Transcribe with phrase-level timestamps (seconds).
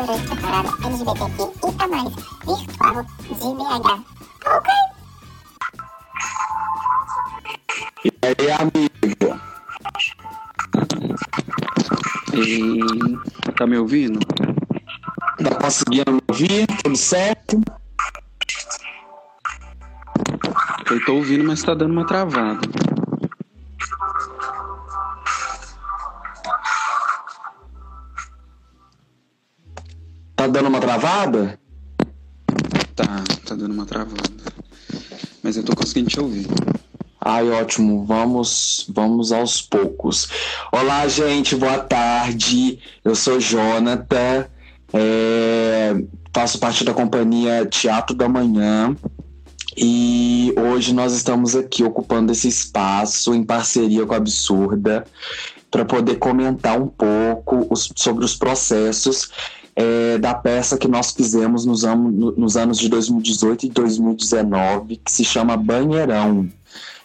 [0.00, 2.14] e mais
[2.44, 3.88] virtual de BH.
[4.46, 4.72] Ok?
[8.04, 9.40] E aí, amigo?
[12.32, 13.52] E...
[13.56, 14.20] Tá me ouvindo?
[15.44, 16.66] Tá conseguindo me ouvir?
[16.82, 17.60] Tudo certo?
[20.90, 22.60] Eu tô ouvindo, mas tá dando uma travada.
[31.10, 31.58] Travada?
[32.94, 34.22] Tá, tá dando uma travada.
[35.42, 36.46] Mas eu tô conseguindo te ouvir.
[37.20, 38.04] Ai, ótimo.
[38.04, 40.28] Vamos, vamos aos poucos.
[40.70, 41.56] Olá, gente.
[41.56, 42.78] Boa tarde.
[43.04, 44.46] Eu sou Jonathan.
[44.92, 46.00] É,
[46.32, 48.96] faço parte da companhia Teatro da Manhã.
[49.76, 55.04] E hoje nós estamos aqui ocupando esse espaço em parceria com a Absurda
[55.70, 59.30] para poder comentar um pouco os, sobre os processos
[59.80, 61.82] é, da peça que nós fizemos nos,
[62.36, 66.48] nos anos de 2018 e 2019, que se chama Banheirão.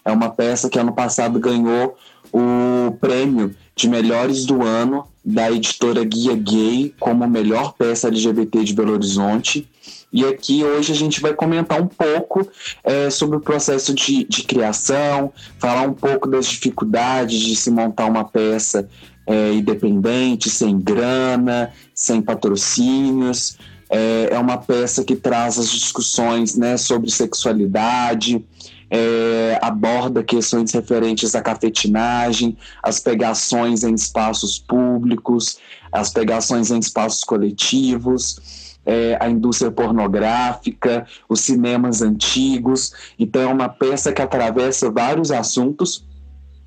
[0.03, 1.95] É uma peça que ano passado ganhou
[2.33, 8.73] o prêmio de melhores do ano da editora Guia Gay como melhor peça LGBT de
[8.73, 9.67] Belo Horizonte.
[10.11, 12.45] E aqui hoje a gente vai comentar um pouco
[12.83, 18.05] é, sobre o processo de, de criação, falar um pouco das dificuldades de se montar
[18.05, 18.87] uma peça
[19.25, 23.57] é, independente, sem grana, sem patrocínios.
[23.89, 28.43] É, é uma peça que traz as discussões né, sobre sexualidade,
[28.89, 35.57] é, aborda questões referentes à cafetinagem, as pegações em espaços públicos,
[35.91, 42.93] as pegações em espaços coletivos, é, a indústria pornográfica, os cinemas antigos.
[43.17, 46.05] Então, é uma peça que atravessa vários assuntos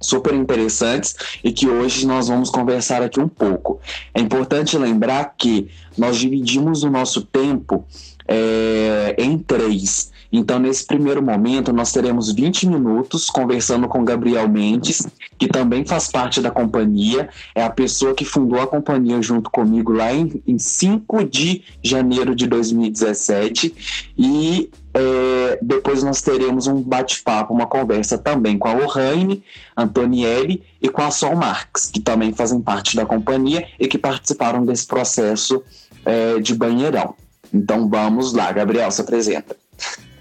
[0.01, 3.81] super interessantes e que hoje nós vamos conversar aqui um pouco.
[4.15, 7.85] É importante lembrar que nós dividimos o nosso tempo
[8.27, 10.11] é, em três.
[10.31, 15.07] Então, nesse primeiro momento, nós teremos 20 minutos conversando com Gabriel Mendes,
[15.39, 19.91] que também faz parte da companhia, é a pessoa que fundou a companhia junto comigo
[19.93, 24.13] lá em, em 5 de janeiro de 2017.
[24.19, 24.71] E
[25.01, 29.45] é, depois nós teremos um bate-papo, uma conversa também com a Lohane,
[29.77, 34.65] Antonielli e com a Sol Marques, que também fazem parte da companhia e que participaram
[34.67, 35.63] desse processo
[36.05, 37.15] é, de banheirão.
[37.55, 39.57] Então vamos lá, Gabriel, se apresenta.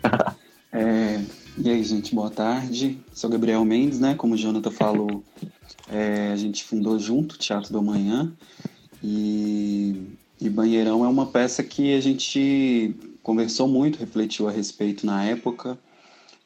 [0.72, 1.22] é,
[1.58, 3.00] e aí, gente, boa tarde.
[3.12, 4.14] Sou Gabriel Mendes, né?
[4.14, 5.24] Como o Jonathan falou,
[5.92, 8.32] é, a gente fundou junto o Teatro do Amanhã.
[9.04, 10.04] E,
[10.40, 12.96] e Banheirão é uma peça que a gente
[13.28, 15.78] conversou muito, refletiu a respeito na época.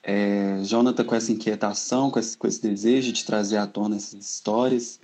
[0.02, 4.26] É, Jonathan com essa inquietação, com esse, com esse desejo de trazer à tona essas
[4.26, 5.00] histórias.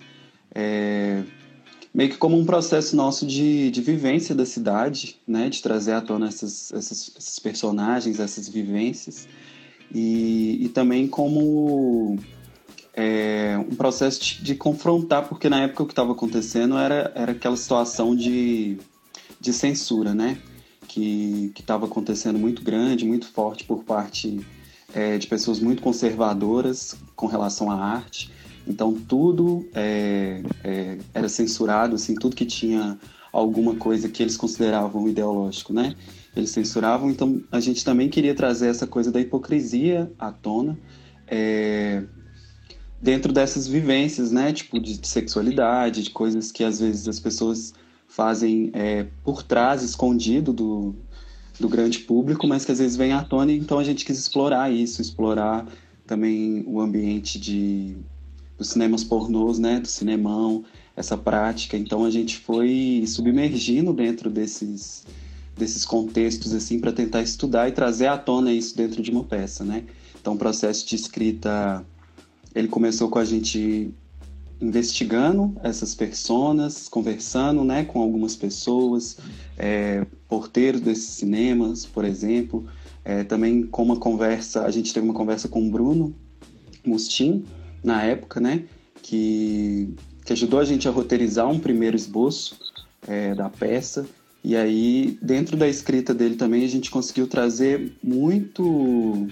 [0.52, 1.22] É,
[1.94, 5.48] meio que como um processo nosso de, de vivência da cidade, né?
[5.48, 9.28] De trazer à tona essas, essas, esses personagens, essas vivências.
[9.94, 12.18] E, e também como
[12.92, 17.30] é, um processo de, de, confrontar, porque na época o que estava acontecendo era, era
[17.30, 18.78] aquela situação de,
[19.40, 20.38] de censura, né?
[21.54, 24.40] Que estava acontecendo muito grande, muito forte por parte
[24.94, 28.30] é, de pessoas muito conservadoras com relação à arte.
[28.66, 32.98] Então tudo é, é, era censurado, assim, tudo que tinha
[33.32, 35.94] alguma coisa que eles consideravam ideológico, né?
[36.36, 37.10] Eles censuravam.
[37.10, 40.78] Então a gente também queria trazer essa coisa da hipocrisia à tona.
[41.26, 42.02] É,
[43.00, 44.52] dentro dessas vivências, né?
[44.52, 47.72] Tipo, de, sexualidade, de coisas que às vezes as pessoas
[48.18, 50.92] fazem é, por trás, escondido do,
[51.60, 53.52] do grande público, mas que às vezes vem à tona.
[53.52, 55.64] Então a gente quis explorar isso, explorar
[56.04, 57.96] também o ambiente de
[58.58, 60.64] dos cinemas pornôs, né, do cinemão,
[60.96, 61.76] essa prática.
[61.76, 65.06] Então a gente foi submergindo dentro desses
[65.56, 69.64] desses contextos assim para tentar estudar e trazer à tona isso dentro de uma peça,
[69.64, 69.84] né?
[70.20, 71.86] Então o processo de escrita
[72.52, 73.94] ele começou com a gente
[74.60, 79.16] investigando essas personas, conversando, né, com algumas pessoas,
[79.56, 82.66] é, porteiros desses cinemas, por exemplo,
[83.04, 86.14] é, também com uma conversa, a gente teve uma conversa com o Bruno
[86.84, 87.44] Mustin,
[87.82, 88.64] na época, né?
[89.02, 89.94] Que,
[90.24, 92.58] que ajudou a gente a roteirizar um primeiro esboço
[93.06, 94.06] é, da peça.
[94.42, 99.28] E aí, dentro da escrita dele também, a gente conseguiu trazer muito.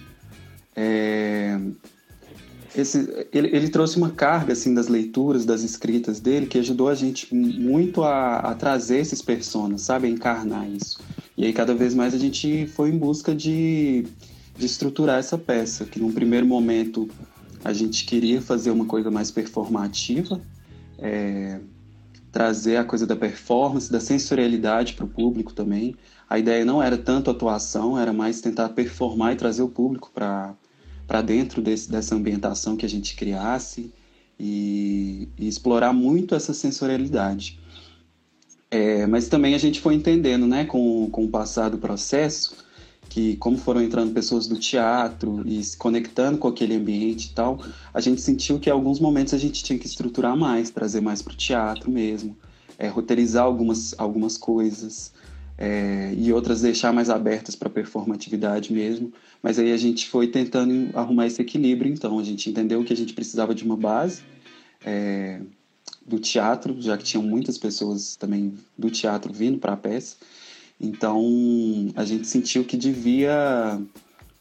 [2.76, 6.94] Esse, ele, ele, trouxe uma carga assim das leituras, das escritas dele, que ajudou a
[6.94, 10.06] gente muito a, a trazer esses personagens, sabe?
[10.06, 11.00] A encarnar isso.
[11.36, 14.04] E aí, cada vez mais, a gente foi em busca de,
[14.56, 17.08] de estruturar essa peça, que num primeiro momento
[17.64, 20.40] a gente queria fazer uma coisa mais performativa,
[20.98, 21.58] é,
[22.30, 25.96] trazer a coisa da performance, da sensorialidade para o público também.
[26.28, 30.54] A ideia não era tanto atuação, era mais tentar performar e trazer o público para
[31.22, 33.92] dentro desse, dessa ambientação que a gente criasse
[34.38, 37.58] e, e explorar muito essa sensorialidade.
[38.70, 42.56] É, mas também a gente foi entendendo, né, com, com o passar do processo,
[43.08, 47.60] que como foram entrando pessoas do teatro e se conectando com aquele ambiente e tal,
[47.94, 51.22] a gente sentiu que em alguns momentos a gente tinha que estruturar mais, trazer mais
[51.22, 52.36] para o teatro mesmo,
[52.78, 55.12] é, roteirizar algumas, algumas coisas
[55.58, 59.12] é, e outras deixar mais abertas para performatividade mesmo.
[59.42, 62.96] Mas aí a gente foi tentando arrumar esse equilíbrio, então a gente entendeu que a
[62.96, 64.22] gente precisava de uma base
[64.84, 65.40] é,
[66.06, 70.16] do teatro, já que tinham muitas pessoas também do teatro vindo para a peça.
[70.80, 71.24] Então,
[71.96, 73.80] a gente sentiu que devia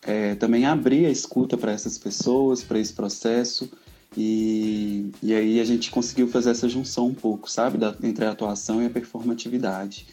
[0.02, 3.70] é, também abrir a escuta para essas pessoas, para esse processo.
[4.18, 7.78] E, e aí a gente conseguiu fazer essa junção um pouco, sabe?
[7.78, 10.08] Da, entre a atuação e a performatividade.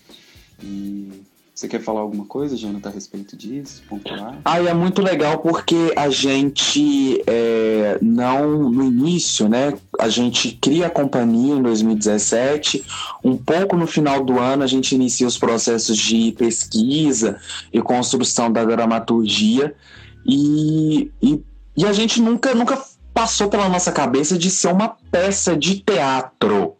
[0.62, 1.22] E
[1.54, 3.82] você quer falar alguma coisa, Jonathan, a respeito disso?
[3.88, 4.38] Pontuar?
[4.44, 9.74] Ah, é muito legal porque a gente é, não, no início, né?
[10.00, 12.84] A gente cria a companhia em 2017,
[13.22, 17.38] um pouco no final do ano a gente inicia os processos de pesquisa
[17.72, 19.74] e construção da dramaturgia
[20.26, 21.44] e, e,
[21.76, 22.82] e a gente nunca, nunca
[23.12, 26.76] passou pela nossa cabeça de ser uma peça de teatro,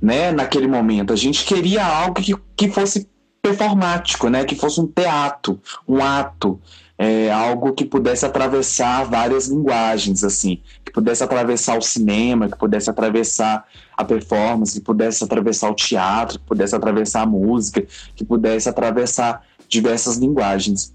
[0.00, 0.32] né?
[0.32, 1.12] Naquele momento.
[1.12, 3.06] A gente queria algo que, que fosse
[3.44, 4.42] performático, né?
[4.42, 6.58] Que fosse um teatro, um ato,
[6.96, 12.88] é, algo que pudesse atravessar várias linguagens, assim, que pudesse atravessar o cinema, que pudesse
[12.88, 17.84] atravessar a performance, que pudesse atravessar o teatro, que pudesse atravessar a música,
[18.16, 20.94] que pudesse atravessar diversas linguagens.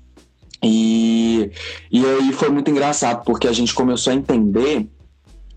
[0.63, 1.51] E,
[1.91, 4.89] e aí foi muito engraçado, porque a gente começou a entender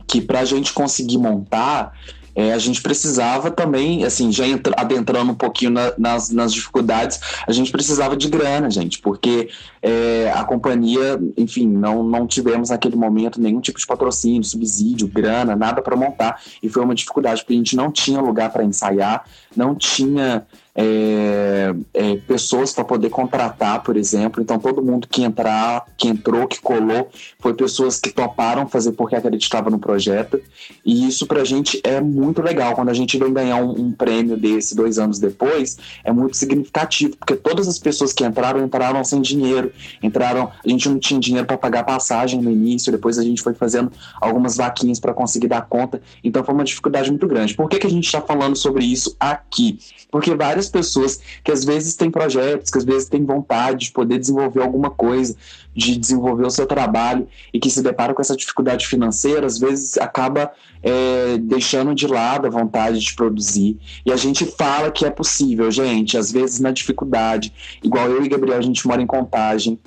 [0.07, 1.95] que para a gente conseguir montar
[2.35, 7.21] é, a gente precisava também, assim, já entra, adentrando um pouquinho na, nas, nas dificuldades,
[7.47, 9.51] a gente precisava de grana, gente, porque
[9.83, 15.55] é, a companhia, enfim, não, não tivemos naquele momento nenhum tipo de patrocínio, subsídio, grana,
[15.55, 19.25] nada para montar, e foi uma dificuldade, porque a gente não tinha lugar para ensaiar,
[19.55, 24.43] não tinha é, é, pessoas para poder contratar, por exemplo.
[24.43, 29.15] Então, todo mundo que entrar, que entrou, que colou, foi pessoas que toparam fazer porque
[29.15, 30.41] acreditavam no projeto.
[30.85, 32.75] E isso para a gente é muito legal.
[32.75, 37.17] Quando a gente vem ganhar um, um, prêmio desse dois anos depois, é muito significativo,
[37.17, 39.71] porque todas as pessoas que entraram, entraram sem dinheiro.
[40.03, 43.53] Entraram, a gente não tinha dinheiro para pagar passagem no início, depois a gente foi
[43.55, 46.01] fazendo algumas vaquinhas para conseguir dar conta.
[46.25, 47.55] Então, foi uma dificuldade muito grande.
[47.55, 49.79] Por que, que a gente está falando sobre isso aqui?
[50.11, 53.93] Porque várias várias pessoas que às vezes têm projetos, que às vezes têm vontade de
[53.93, 55.37] poder desenvolver alguma coisa,
[55.75, 59.99] de desenvolver o seu trabalho e que se depara com essa dificuldade financeira, às vezes
[59.99, 63.79] acaba é, deixando de lado a vontade de produzir.
[64.05, 68.29] E a gente fala que é possível, gente, às vezes na dificuldade, igual eu e
[68.29, 69.79] Gabriel, a gente mora em contagem,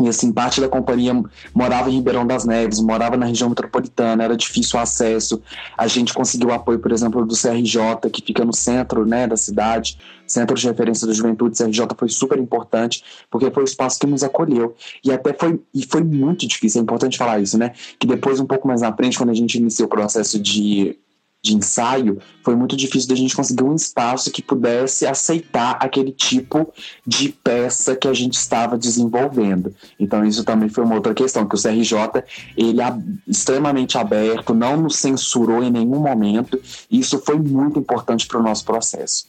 [0.00, 1.12] e assim, parte da companhia
[1.52, 5.42] morava em Ribeirão das Neves, morava na região metropolitana, era difícil o acesso.
[5.76, 9.98] A gente conseguiu apoio, por exemplo, do CRJ, que fica no centro né, da cidade,
[10.24, 11.56] Centro de Referência da Juventude.
[11.56, 14.76] CRJ foi super importante, porque foi o espaço que nos acolheu.
[15.02, 17.72] E até foi, e foi muito difícil, é importante falar isso, né?
[17.98, 20.96] Que depois, um pouco mais na frente, quando a gente iniciou o processo de
[21.42, 26.72] de ensaio, foi muito difícil da gente conseguir um espaço que pudesse aceitar aquele tipo
[27.06, 29.74] de peça que a gente estava desenvolvendo.
[29.98, 32.24] Então isso também foi uma outra questão, que o CRJ
[32.56, 38.26] ele é extremamente aberto, não nos censurou em nenhum momento, e isso foi muito importante
[38.26, 39.26] para o nosso processo.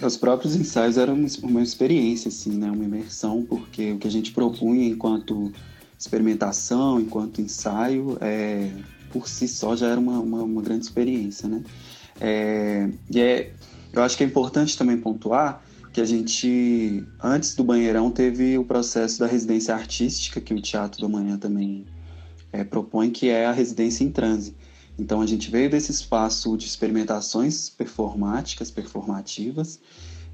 [0.00, 2.70] Os próprios ensaios eram uma experiência, assim, né?
[2.70, 5.52] uma imersão, porque o que a gente propunha enquanto
[5.96, 8.68] experimentação, enquanto ensaio, é,
[9.12, 11.62] por si só já era uma, uma, uma grande experiência, né?
[12.20, 13.52] É, e é,
[13.92, 18.64] eu acho que é importante também pontuar que a gente, antes do Banheirão, teve o
[18.64, 21.84] processo da residência artística, que o Teatro do Amanhã também
[22.50, 24.56] é, propõe, que é a residência em transe.
[24.98, 29.78] Então, a gente veio desse espaço de experimentações performáticas, performativas,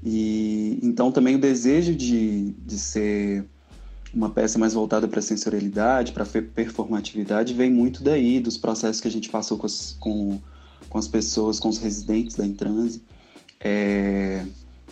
[0.01, 3.45] e então também o desejo de, de ser
[4.13, 9.01] uma peça mais voltada para a sensorialidade, para a performatividade, vem muito daí, dos processos
[9.01, 10.39] que a gente passou com as, com,
[10.89, 13.03] com as pessoas, com os residentes da Intranse.
[13.59, 14.45] É,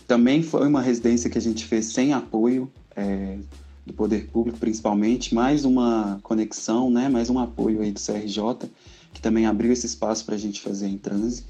[0.08, 3.38] também foi uma residência que a gente fez sem apoio é,
[3.86, 8.70] do poder público, principalmente, mais uma conexão, né, mais um apoio aí do CRJ,
[9.14, 11.44] que também abriu esse espaço para a gente fazer em transe.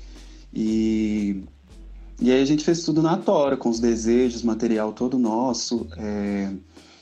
[0.53, 1.43] E,
[2.21, 5.87] e aí a gente fez tudo na tora, com os desejos, material todo nosso.
[5.97, 6.51] É,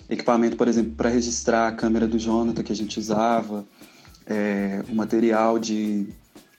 [0.10, 3.66] equipamento, por exemplo, para registrar a câmera do Jonathan que a gente usava,
[4.26, 6.08] é, o material de,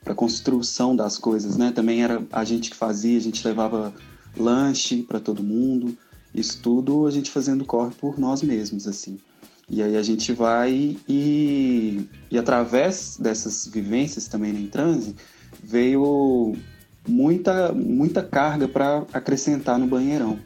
[0.04, 1.72] para construção das coisas, né?
[1.72, 3.92] Também era a gente que fazia, a gente levava
[4.36, 5.96] lanche para todo mundo,
[6.34, 9.18] isso tudo a gente fazendo corre por nós mesmos, assim.
[9.68, 15.16] E aí a gente vai e, e através dessas vivências também em transe,
[15.60, 16.54] veio
[17.06, 20.38] muita, muita carga para acrescentar no banheirão.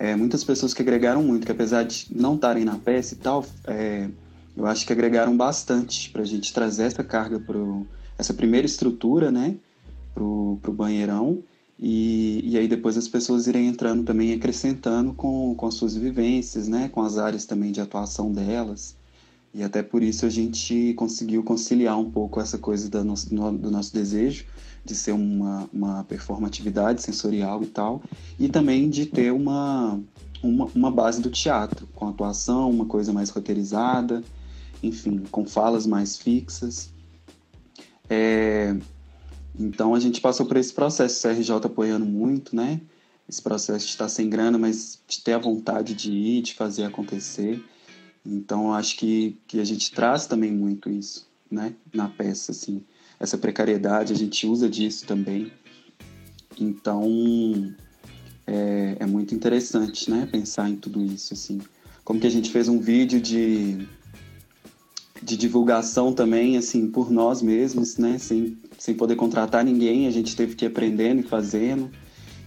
[0.00, 3.44] É, muitas pessoas que agregaram muito, que apesar de não estarem na peça e tal,
[3.66, 4.08] é,
[4.56, 7.58] eu acho que agregaram bastante para a gente trazer essa carga para
[8.16, 9.56] essa primeira estrutura, né,
[10.14, 11.42] pro, pro banheirão
[11.78, 16.66] e, e aí depois as pessoas irem entrando também acrescentando com, com as suas vivências,
[16.66, 18.96] né, com as áreas também de atuação delas.
[19.52, 23.70] E até por isso a gente conseguiu conciliar um pouco essa coisa do nosso, do
[23.70, 24.46] nosso desejo
[24.84, 28.02] de ser uma, uma performatividade sensorial e tal,
[28.38, 30.00] e também de ter uma,
[30.42, 34.22] uma, uma base do teatro, com atuação, uma coisa mais roteirizada,
[34.82, 36.90] enfim, com falas mais fixas.
[38.08, 38.76] É,
[39.58, 42.80] então a gente passou por esse processo, o CRJ apoiando muito, né?
[43.28, 46.84] Esse processo de estar sem grana, mas de ter a vontade de ir, de fazer
[46.84, 47.62] acontecer.
[48.24, 51.74] Então acho que, que a gente traz também muito isso, né?
[51.92, 52.82] Na peça, assim.
[53.20, 55.52] Essa precariedade, a gente usa disso também.
[56.58, 57.74] Então
[58.46, 60.26] é, é muito interessante, né?
[60.30, 61.60] Pensar em tudo isso, assim.
[62.02, 63.86] Como que a gente fez um vídeo de
[65.22, 68.16] de divulgação também, assim, por nós mesmos, né?
[68.18, 71.90] Sem, sem poder contratar ninguém, a gente teve que ir aprendendo e fazendo.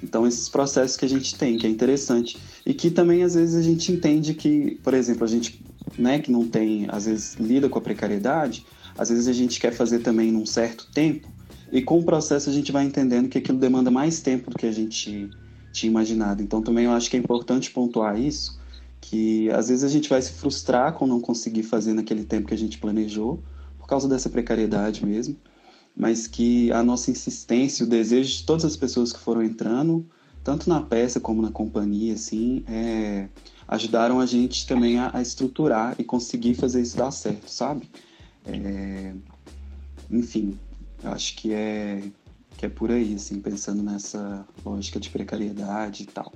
[0.02, 2.38] Então, esses processos que a gente tem, que é interessante.
[2.66, 5.64] E que também, às vezes, a gente entende que, por exemplo, a gente,
[5.98, 8.66] né, que não tem, às vezes, lida com a precariedade,
[8.98, 11.28] às vezes a gente quer fazer também num certo tempo,
[11.72, 14.68] e com o processo a gente vai entendendo que aquilo demanda mais tempo do que
[14.68, 15.30] a gente
[15.72, 16.42] tinha imaginado.
[16.42, 18.60] Então, também eu acho que é importante pontuar isso,
[19.02, 22.54] que às vezes a gente vai se frustrar com não conseguir fazer naquele tempo que
[22.54, 23.42] a gente planejou,
[23.78, 25.36] por causa dessa precariedade mesmo,
[25.96, 30.06] mas que a nossa insistência, o desejo de todas as pessoas que foram entrando,
[30.44, 33.28] tanto na peça como na companhia, assim, é,
[33.68, 37.90] ajudaram a gente também a, a, estruturar e conseguir fazer isso dar certo, sabe?
[38.46, 39.14] É,
[40.12, 40.58] enfim,
[41.04, 42.02] acho que é
[42.58, 46.32] que é por aí, assim, pensando nessa lógica de precariedade e tal.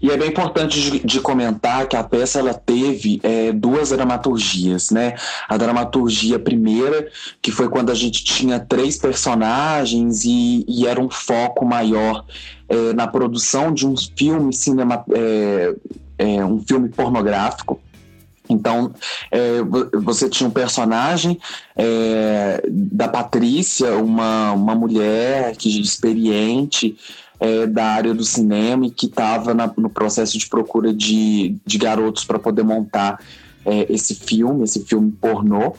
[0.00, 4.90] E é bem importante de, de, comentar que a peça ela teve é, duas dramaturgias,
[4.90, 5.14] né?
[5.48, 11.10] A dramaturgia primeira, que foi quando a gente tinha três personagens e, e era um
[11.10, 12.24] foco maior
[12.68, 15.74] é, na produção de um filme cinema, é,
[16.18, 17.80] é um filme pornográfico.
[18.48, 18.92] Então,
[19.30, 19.62] é,
[19.94, 21.38] você tinha um personagem
[21.76, 26.96] é, da Patrícia, uma, uma mulher que experiente,
[27.40, 32.24] é, da área do cinema e que estava no processo de procura de, de garotos
[32.24, 33.20] para poder montar
[33.64, 35.74] é, esse filme, esse filme pornô.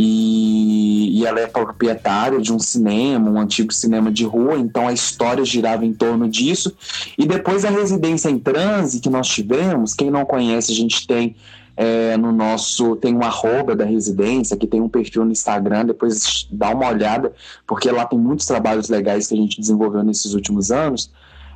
[0.00, 4.92] E, e, ela é proprietária de um cinema, um antigo cinema de rua, então a
[4.92, 6.72] história girava em torno disso.
[7.16, 11.34] E depois a residência em transe que nós tivemos, quem não conhece, a gente tem
[11.78, 12.96] é, no nosso.
[12.96, 17.32] Tem um arroba da residência, que tem um perfil no Instagram, depois dá uma olhada,
[17.64, 21.08] porque lá tem muitos trabalhos legais que a gente desenvolveu nesses últimos anos.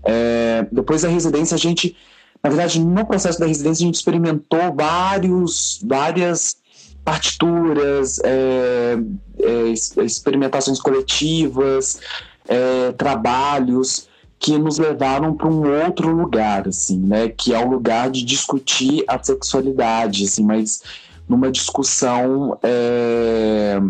[0.05, 1.97] É, depois da residência, a gente.
[2.43, 6.57] Na verdade, no processo da residência, a gente experimentou vários, várias
[7.05, 8.97] partituras, é,
[9.41, 12.01] é experimentações coletivas,
[12.49, 14.09] é, trabalhos
[14.43, 17.29] que nos levaram para um outro lugar, assim, né?
[17.29, 20.83] Que é o lugar de discutir a sexualidade, assim, mas
[21.29, 23.81] numa discussão é,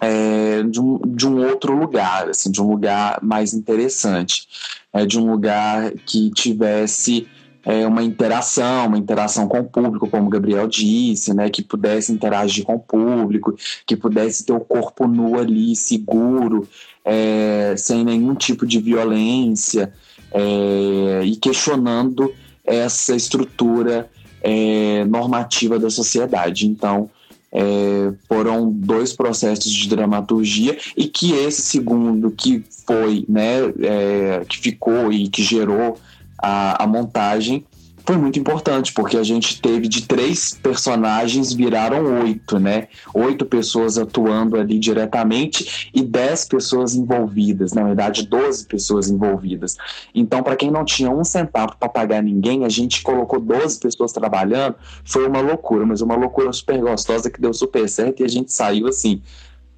[0.00, 4.48] é, de, um, de um outro lugar, assim, de um lugar mais interessante,
[4.92, 7.28] é, de um lugar que tivesse
[7.64, 12.12] é, uma interação, uma interação com o público, como o Gabriel disse, né, que pudesse
[12.12, 13.54] interagir com o público,
[13.86, 16.66] que pudesse ter o corpo nu ali, seguro,
[17.10, 19.92] é, sem nenhum tipo de violência
[20.30, 22.32] é, e questionando
[22.64, 24.08] essa estrutura
[24.40, 26.68] é, normativa da sociedade.
[26.68, 27.10] Então,
[27.52, 34.58] é, foram dois processos de dramaturgia e que esse segundo que foi, né, é, que
[34.58, 35.98] ficou e que gerou
[36.38, 37.64] a, a montagem
[38.04, 42.88] foi muito importante, porque a gente teve de três personagens viraram oito, né?
[43.14, 49.76] Oito pessoas atuando ali diretamente e dez pessoas envolvidas, na verdade, doze pessoas envolvidas.
[50.14, 54.12] Então, para quem não tinha um centavo para pagar ninguém, a gente colocou doze pessoas
[54.12, 58.28] trabalhando, foi uma loucura, mas uma loucura super gostosa que deu super certo e a
[58.28, 59.22] gente saiu assim,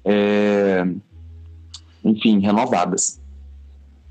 [0.05, 0.85] é...
[2.03, 3.22] enfim, renovadas.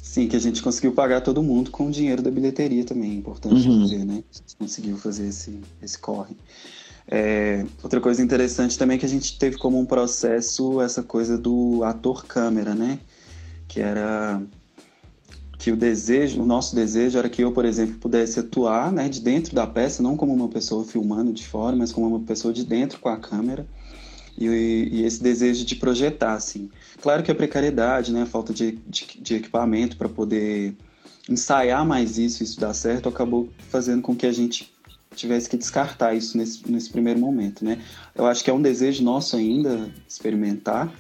[0.03, 3.15] Sim, que a gente conseguiu pagar todo mundo com o dinheiro da bilheteria também, é
[3.15, 3.85] importante uhum.
[3.85, 4.23] dizer, né?
[4.35, 6.37] A gente conseguiu fazer esse, esse corre.
[7.09, 11.39] É, outra coisa interessante também é que a gente teve como um processo essa coisa
[11.39, 12.99] do ator câmera, né?
[13.73, 14.43] que era
[15.59, 19.21] que o desejo, o nosso desejo era que eu, por exemplo, pudesse atuar, né, de
[19.21, 22.65] dentro da peça, não como uma pessoa filmando de fora, mas como uma pessoa de
[22.65, 23.67] dentro com a câmera.
[24.39, 24.47] E,
[24.91, 26.71] e esse desejo de projetar, assim.
[27.01, 30.75] Claro que a precariedade, né, a falta de, de, de equipamento para poder
[31.29, 34.73] ensaiar mais isso, isso dar certo, acabou fazendo com que a gente
[35.15, 37.79] tivesse que descartar isso nesse, nesse primeiro momento, né?
[38.15, 40.93] Eu acho que é um desejo nosso ainda experimentar,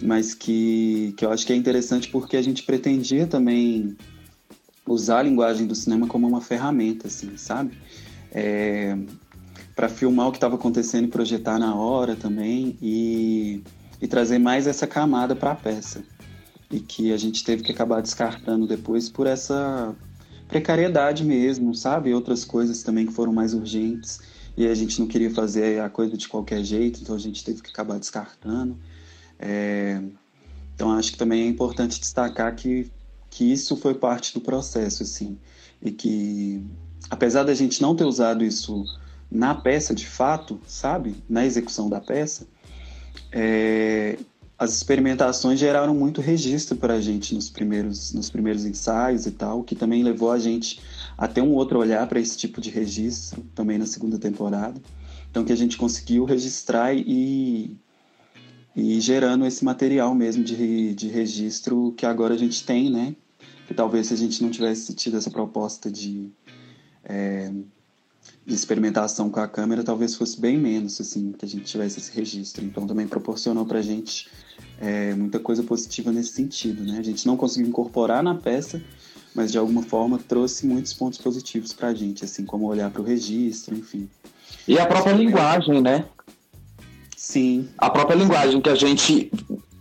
[0.00, 3.96] mas que, que eu acho que é interessante porque a gente pretendia também
[4.86, 7.76] usar a linguagem do cinema como uma ferramenta, assim, sabe?
[8.30, 8.96] É,
[9.74, 13.62] para filmar o que estava acontecendo e projetar na hora também e,
[14.00, 16.02] e trazer mais essa camada para a peça
[16.70, 19.94] e que a gente teve que acabar descartando depois por essa
[20.48, 22.14] precariedade mesmo, sabe?
[22.14, 24.20] Outras coisas também que foram mais urgentes
[24.56, 27.62] e a gente não queria fazer a coisa de qualquer jeito, então a gente teve
[27.62, 28.76] que acabar descartando.
[29.38, 30.02] É...
[30.74, 32.90] Então acho que também é importante destacar que,
[33.30, 35.38] que isso foi parte do processo, assim,
[35.80, 36.64] e que
[37.10, 38.84] apesar da gente não ter usado isso
[39.32, 42.46] na peça de fato, sabe, na execução da peça,
[43.30, 44.18] é,
[44.58, 49.64] as experimentações geraram muito registro para a gente nos primeiros, nos primeiros ensaios e tal,
[49.64, 50.80] que também levou a gente
[51.16, 54.80] a ter um outro olhar para esse tipo de registro também na segunda temporada.
[55.30, 57.76] Então que a gente conseguiu registrar e,
[58.76, 63.16] e gerando esse material mesmo de, de registro que agora a gente tem, né?
[63.66, 66.30] Que talvez se a gente não tivesse tido essa proposta de,
[67.02, 67.50] é,
[68.44, 72.12] de experimentação com a câmera, talvez fosse bem menos, assim, que a gente tivesse esse
[72.12, 72.64] registro.
[72.64, 74.28] Então também proporcionou para a gente
[74.80, 76.98] é, muita coisa positiva nesse sentido, né?
[76.98, 78.82] A gente não conseguiu incorporar na peça,
[79.34, 83.00] mas de alguma forma trouxe muitos pontos positivos para a gente, assim como olhar para
[83.00, 84.08] o registro, enfim.
[84.66, 86.04] E a própria linguagem, né?
[87.16, 87.68] Sim.
[87.78, 89.30] A própria linguagem que a gente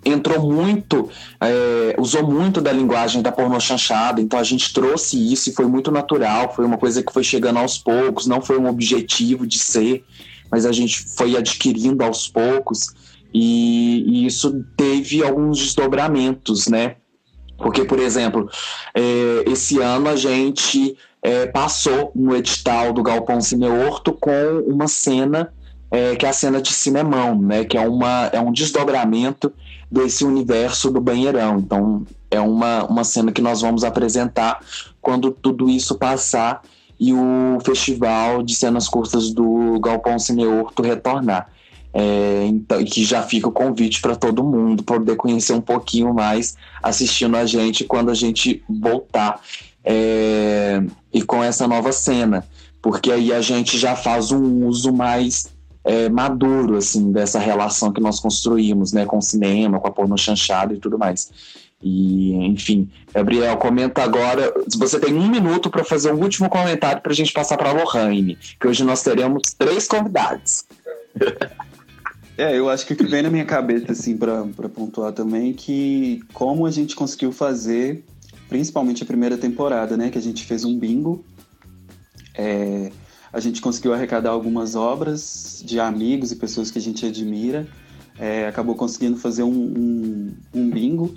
[0.03, 1.09] entrou muito,
[1.39, 5.65] é, usou muito da linguagem da pornô chanchada, então a gente trouxe isso e foi
[5.65, 9.59] muito natural, foi uma coisa que foi chegando aos poucos, não foi um objetivo de
[9.59, 10.03] ser,
[10.49, 12.87] mas a gente foi adquirindo aos poucos.
[13.33, 16.97] E, e isso teve alguns desdobramentos, né?
[17.57, 18.49] Porque, por exemplo,
[18.93, 25.53] é, esse ano a gente é, passou no edital do Galpão Cineorto com uma cena
[25.91, 27.65] é, que é a cena de cinemão, né?
[27.65, 29.53] Que é, uma, é um desdobramento
[29.91, 31.59] desse universo do banheirão.
[31.59, 34.63] Então, é uma, uma cena que nós vamos apresentar
[35.01, 36.61] quando tudo isso passar
[36.97, 41.49] e o festival de cenas curtas do Galpão Cineorto retornar.
[41.93, 46.55] É, então, que já fica o convite para todo mundo poder conhecer um pouquinho mais
[46.81, 49.41] assistindo a gente quando a gente voltar
[49.83, 52.47] é, e com essa nova cena,
[52.81, 55.49] porque aí a gente já faz um uso mais
[55.83, 60.17] é, maduro assim dessa relação que nós construímos, né, com o cinema, com a porno
[60.17, 61.31] chanchada e tudo mais.
[61.83, 64.53] E, enfim, Gabriel, comenta agora.
[64.77, 67.73] Você tem um minuto para fazer um último comentário para a gente passar para a
[67.73, 70.65] Lohane, que hoje nós teremos três convidados.
[72.37, 75.53] É, eu acho que o que vem na minha cabeça, assim, para pontuar também, é
[75.53, 78.03] que como a gente conseguiu fazer,
[78.47, 81.23] principalmente a primeira temporada, né, que a gente fez um bingo,
[82.33, 82.91] é,
[83.33, 87.67] a gente conseguiu arrecadar algumas obras de amigos e pessoas que a gente admira,
[88.19, 91.13] é, acabou conseguindo fazer um, um, um bingo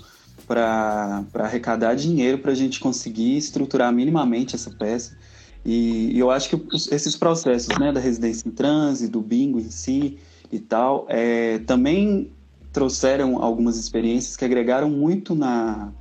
[0.46, 5.16] para arrecadar dinheiro para a gente conseguir estruturar minimamente essa peça.
[5.64, 6.62] E, e eu acho que
[6.94, 10.18] esses processos, né, da residência em transe, do bingo em si,
[10.52, 12.30] e tal, é, também
[12.72, 15.92] trouxeram algumas experiências que agregaram muito na,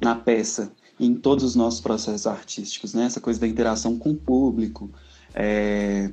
[0.00, 3.04] na peça, em todos os nossos processos artísticos, né?
[3.04, 4.90] Essa coisa da interação com o público,
[5.34, 6.10] é,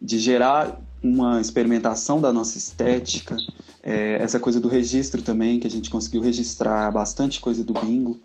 [0.00, 3.36] de gerar uma experimentação da nossa estética,
[3.82, 8.18] é, essa coisa do registro também, que a gente conseguiu registrar bastante coisa do bingo.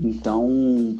[0.00, 0.96] Então,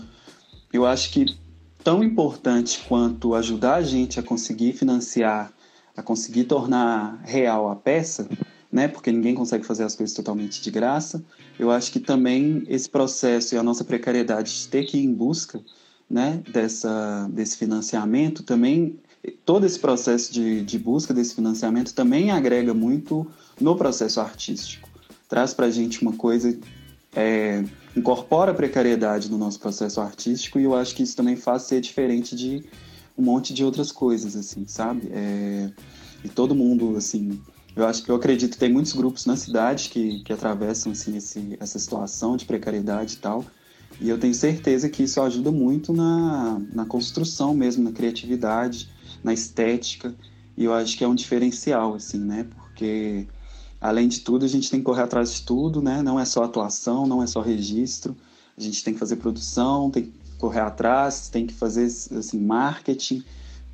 [0.73, 1.37] eu acho que
[1.85, 5.53] tão importante quanto ajudar a gente a conseguir financiar
[5.99, 8.29] a conseguir tornar real a peça,
[8.71, 8.87] né?
[8.87, 11.25] Porque ninguém consegue fazer as coisas totalmente de graça.
[11.59, 15.13] Eu acho que também esse processo e a nossa precariedade de ter que ir em
[15.13, 15.61] busca,
[16.11, 16.43] né?
[16.53, 18.99] Dessa desse financiamento também
[19.45, 23.27] todo esse processo de, de busca desse financiamento também agrega muito
[23.61, 24.89] no processo artístico.
[25.29, 26.57] Traz para a gente uma coisa,
[27.15, 27.65] é,
[27.97, 31.81] incorpora a precariedade no nosso processo artístico e eu acho que isso também faz ser
[31.81, 32.65] diferente de
[33.17, 35.09] um monte de outras coisas, assim, sabe?
[35.13, 35.71] É,
[36.25, 37.41] e todo mundo, assim,
[37.75, 41.17] eu acho que eu acredito que tem muitos grupos na cidade que, que atravessam assim,
[41.17, 43.45] esse, essa situação de precariedade e tal.
[44.01, 48.89] E eu tenho certeza que isso ajuda muito na, na construção mesmo, na criatividade,
[49.25, 50.15] na estética.
[50.57, 52.47] E eu acho que é um diferencial, assim, né?
[52.55, 53.27] Porque
[53.81, 56.03] além de tudo, a gente tem que correr atrás de tudo, né?
[56.03, 58.17] Não é só atuação, não é só registro.
[58.57, 63.25] A gente tem que fazer produção, tem que correr atrás, tem que fazer assim marketing,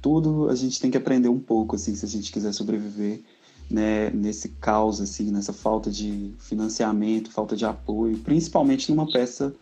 [0.01, 3.23] tudo a gente tem que aprender um pouco assim se a gente quiser sobreviver
[3.71, 9.55] né, nesse caos assim, nessa falta de financiamento, falta de apoio, principalmente numa peça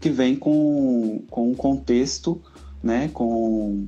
[0.00, 2.40] que vem com, com um contexto,
[2.82, 3.86] né, com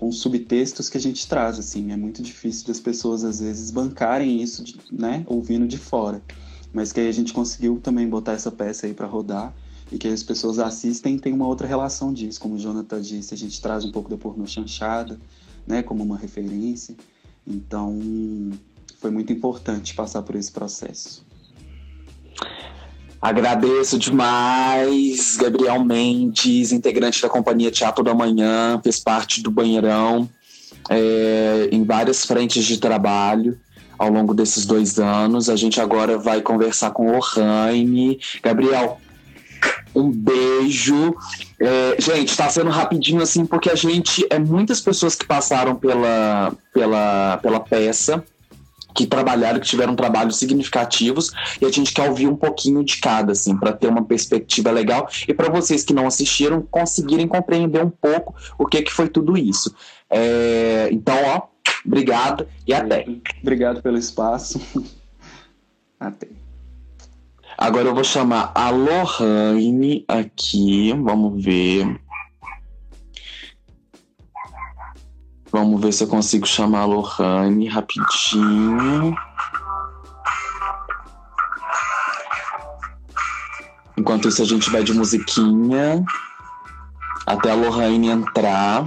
[0.00, 4.42] com subtextos que a gente traz, assim, é muito difícil das pessoas às vezes bancarem
[4.42, 6.22] isso, né, ouvindo de fora,
[6.72, 9.54] mas que aí a gente conseguiu também botar essa peça aí para rodar
[9.92, 13.36] e que as pessoas assistem tem uma outra relação disso, como o Jonathan disse, a
[13.36, 15.20] gente traz um pouco da porno chanchada,
[15.66, 16.96] né, como uma referência,
[17.46, 18.00] então
[18.96, 21.26] foi muito importante passar por esse processo.
[23.20, 30.26] Agradeço demais, Gabriel Mendes, integrante da Companhia Teatro da Manhã, fez parte do Banheirão
[30.88, 33.58] é, em várias frentes de trabalho
[33.98, 35.50] ao longo desses dois anos.
[35.50, 38.18] A gente agora vai conversar com o Raine.
[38.42, 38.98] Gabriel,
[39.94, 41.14] um beijo.
[41.60, 46.54] É, gente, está sendo rapidinho assim, porque a gente é muitas pessoas que passaram pela,
[46.72, 48.24] pela, pela peça
[48.94, 53.32] que trabalharam, que tiveram trabalhos significativos, e a gente quer ouvir um pouquinho de cada,
[53.32, 57.90] assim, para ter uma perspectiva legal e para vocês que não assistiram conseguirem compreender um
[57.90, 59.74] pouco o que, que foi tudo isso.
[60.08, 61.42] É, então, ó,
[61.84, 63.06] obrigado e até.
[63.42, 64.60] Obrigado pelo espaço.
[65.98, 66.28] até.
[67.56, 72.00] Agora eu vou chamar a Lohane aqui, vamos ver.
[75.52, 79.16] Vamos ver se eu consigo chamar a Lohane rapidinho.
[83.96, 86.04] Enquanto isso, a gente vai de musiquinha
[87.26, 88.86] até a Lohane entrar.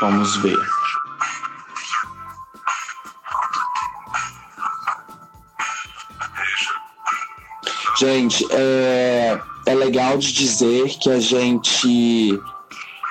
[0.00, 0.77] Vamos ver.
[7.98, 12.38] Gente, é, é legal de dizer que a gente.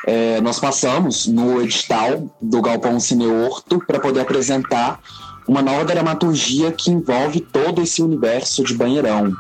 [0.06, 5.02] É, nós passamos no edital do Galpão Cineorto para poder apresentar
[5.46, 9.36] uma nova dramaturgia que envolve todo esse universo de banheirão.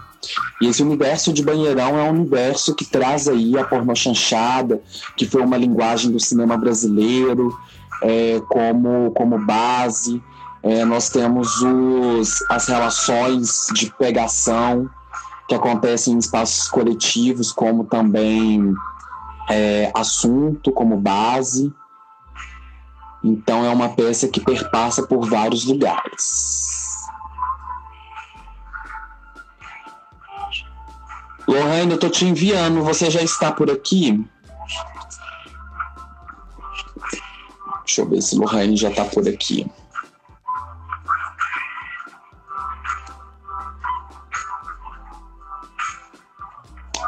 [0.62, 4.82] E esse universo de banheirão é um universo que traz aí a porno chanchada,
[5.16, 7.58] que foi uma linguagem do cinema brasileiro,
[8.04, 10.22] é, como, como base.
[10.62, 14.90] É, nós temos os, as relações de pegação,
[15.48, 18.74] que acontecem em espaços coletivos, como também
[19.50, 21.74] é, assunto, como base.
[23.24, 26.68] Então é uma peça que perpassa por vários lugares.
[31.48, 34.26] Lorraine, eu tô te enviando, você já está por aqui?
[37.86, 39.66] Deixa eu ver se Lorraine já está por aqui.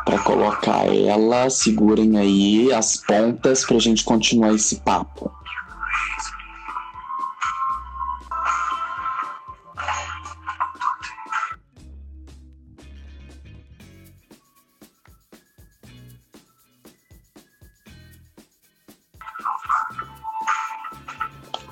[0.10, 1.50] Para colocar ela.
[1.52, 5.32] Segurem aí as pontas para a gente continuar esse papo.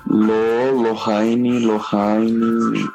[0.06, 2.88] Lo, Lohane, Lohane.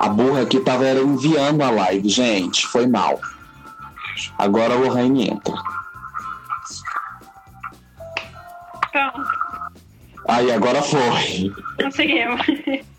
[0.00, 2.66] A burra aqui tava enviando a live, gente.
[2.66, 3.20] Foi mal.
[4.38, 5.54] Agora a Lohane entra.
[8.92, 9.28] Pronto.
[10.28, 11.52] Aí, agora foi.
[11.82, 12.40] Conseguimos.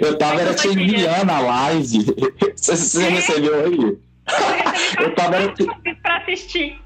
[0.00, 2.06] Eu tava era te enviando a live.
[2.56, 3.98] Você, você recebeu aí?
[5.00, 5.66] Eu tava era te...
[6.00, 6.80] pra assistir.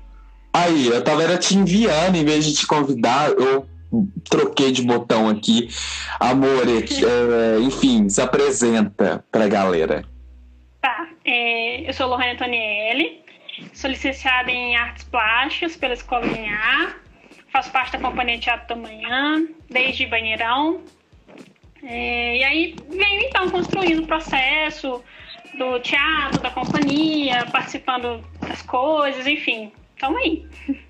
[0.53, 3.31] Aí, eu tava era te enviando em vez de te convidar.
[3.31, 3.67] Eu
[4.31, 5.69] troquei de botão aqui.
[6.19, 10.03] Amor, é, enfim, se apresenta pra galera.
[11.27, 13.21] É, eu sou Lohane Antonielli.
[13.73, 17.01] Sou licenciada em Artes Plásticas pela Escola Linhar.
[17.49, 20.83] Faço parte da Companhia Teatro da Manhã, desde Banheirão.
[21.83, 25.03] É, e aí venho então construindo o processo
[25.59, 29.73] do teatro, da companhia, participando das coisas, enfim.
[29.95, 30.47] Estamos aí.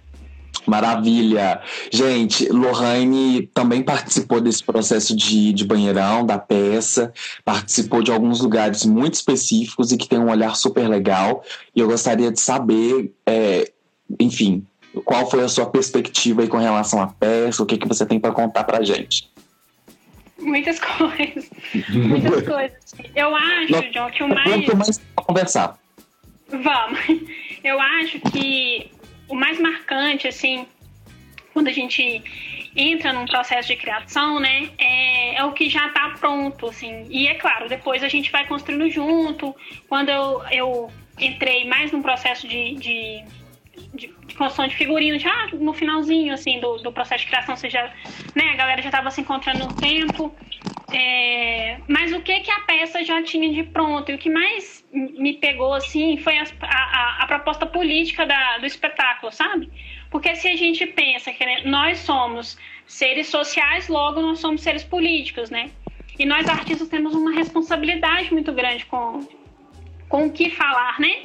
[0.66, 1.60] Maravilha.
[1.90, 7.12] Gente, Lohane também participou desse processo de, de banheirão, da peça,
[7.44, 11.44] participou de alguns lugares muito específicos e que tem um olhar super legal.
[11.74, 13.70] E eu gostaria de saber, é,
[14.18, 14.66] enfim,
[15.04, 18.18] qual foi a sua perspectiva aí com relação à peça, o que, que você tem
[18.18, 19.30] para contar para gente.
[20.38, 21.50] Muitas coisas.
[21.90, 22.94] Muitas coisas.
[23.14, 24.66] Eu acho, John, que o mais.
[24.66, 25.78] mais conversar.
[26.48, 27.00] Vamos.
[27.64, 28.90] Eu acho que
[29.28, 30.66] o mais marcante, assim,
[31.52, 32.22] quando a gente
[32.76, 37.06] entra num processo de criação, né, é, é o que já está pronto, assim.
[37.08, 39.54] E é claro, depois a gente vai construindo junto.
[39.88, 43.24] Quando eu, eu entrei mais num processo de, de,
[43.94, 47.90] de, de construção de figurino, já no finalzinho, assim, do, do processo de criação, já,
[48.34, 50.34] né, a galera já estava se encontrando no tempo.
[50.92, 54.10] É, mas o que que a peça já tinha de pronto?
[54.10, 58.66] E o que mais me pegou, assim, foi a, a, a proposta política da, do
[58.66, 59.70] espetáculo, sabe?
[60.10, 64.84] Porque se a gente pensa que né, nós somos seres sociais, logo nós somos seres
[64.84, 65.70] políticos, né?
[66.18, 69.26] E nós artistas temos uma responsabilidade muito grande com,
[70.08, 71.22] com o que falar, né?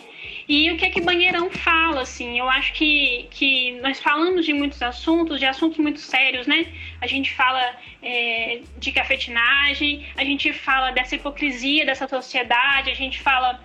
[0.48, 2.40] E o que é que Banheirão fala, assim?
[2.40, 6.68] Eu acho que, que nós falamos de muitos assuntos, de assuntos muito sérios, né?
[7.00, 13.20] A gente fala é, de cafetinagem, a gente fala dessa hipocrisia dessa sociedade, a gente
[13.20, 13.60] fala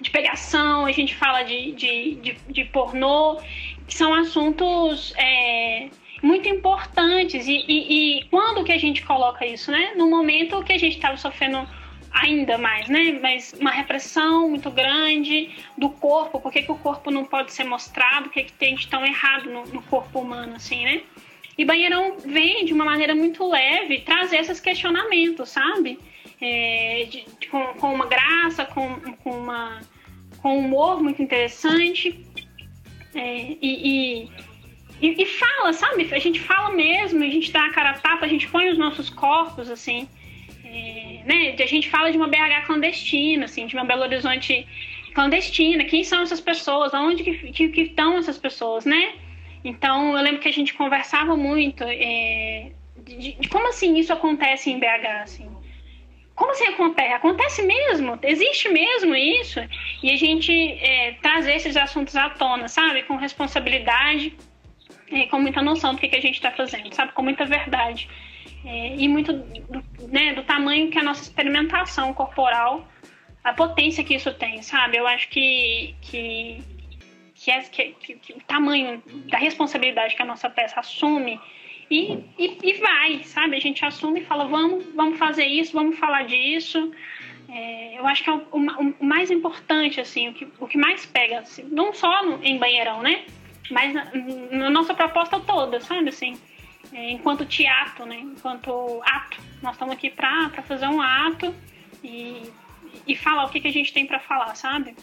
[0.00, 3.40] de pegação, a gente fala de, de, de, de pornô
[3.86, 5.88] que são assuntos é,
[6.22, 7.46] muito importantes.
[7.46, 9.92] E, e, e, quando que a gente coloca isso, né?
[9.96, 11.68] No momento que a gente estava sofrendo
[12.10, 13.18] ainda mais, né?
[13.20, 17.64] Mas uma repressão muito grande do corpo, por que, que o corpo não pode ser
[17.64, 21.02] mostrado, o que, que tem de tão errado no, no corpo humano, assim, né?
[21.56, 25.98] E Banheirão vem de uma maneira muito leve trazer esses questionamentos, sabe?
[26.40, 29.80] É, de, de, com, com, uma graça, com, com, uma,
[30.38, 32.24] com um humor muito interessante.
[33.14, 34.28] É, e,
[35.02, 36.08] e, e, fala, sabe?
[36.14, 38.78] A gente fala mesmo, a gente dá a cara a tapa, a gente põe os
[38.78, 40.08] nossos corpos, assim.
[40.64, 41.54] É, né?
[41.56, 44.66] A gente fala de uma BH clandestina, assim, de uma Belo Horizonte
[45.14, 45.84] clandestina.
[45.84, 46.92] Quem são essas pessoas?
[46.92, 49.14] Aonde que, que, que estão essas pessoas, né?
[49.64, 52.72] Então, eu lembro que a gente conversava muito é,
[53.04, 55.48] de, de, como assim isso acontece em BH, assim.
[56.34, 57.12] Como assim acontece?
[57.12, 58.18] Acontece mesmo?
[58.22, 59.60] Existe mesmo isso?
[60.02, 63.02] E a gente é, trazer esses assuntos à tona, sabe?
[63.04, 64.34] Com responsabilidade
[65.10, 67.12] e com muita noção do que, que a gente está fazendo, sabe?
[67.12, 68.08] Com muita verdade.
[68.64, 72.86] É, e muito do, né, do tamanho que a nossa experimentação corporal,
[73.42, 74.98] a potência que isso tem, sabe?
[74.98, 76.62] Eu acho que, que,
[77.34, 81.40] que, é, que, que, o tamanho da responsabilidade que a nossa peça assume
[81.90, 83.56] e, e, e, vai, sabe?
[83.56, 86.92] A gente assume e fala, vamos, vamos fazer isso, vamos falar disso.
[87.48, 90.78] É, eu acho que é o, o, o, mais importante, assim, o que, o que
[90.78, 93.24] mais pega, assim, não só no, em banheirão, né?
[93.70, 94.10] Mas na,
[94.52, 96.10] na, nossa proposta toda, sabe?
[96.10, 96.38] Assim,
[96.92, 98.18] é, enquanto teatro, né?
[98.18, 99.38] Enquanto ato.
[99.62, 101.54] Nós estamos aqui para fazer um ato
[102.02, 102.42] e,
[103.06, 104.94] e falar o que, que a gente tem para falar, sabe?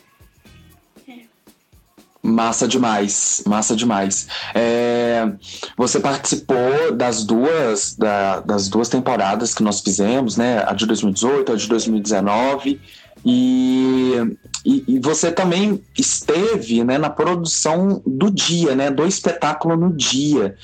[2.27, 4.27] Massa demais, massa demais.
[4.53, 5.31] É,
[5.77, 10.61] você participou das duas, da, das duas temporadas que nós fizemos, né?
[10.67, 12.81] A de 2018, a de 2019.
[13.25, 14.13] E,
[14.65, 18.91] e, e, você também esteve né, na produção do dia, né?
[18.91, 20.57] Do espetáculo no dia.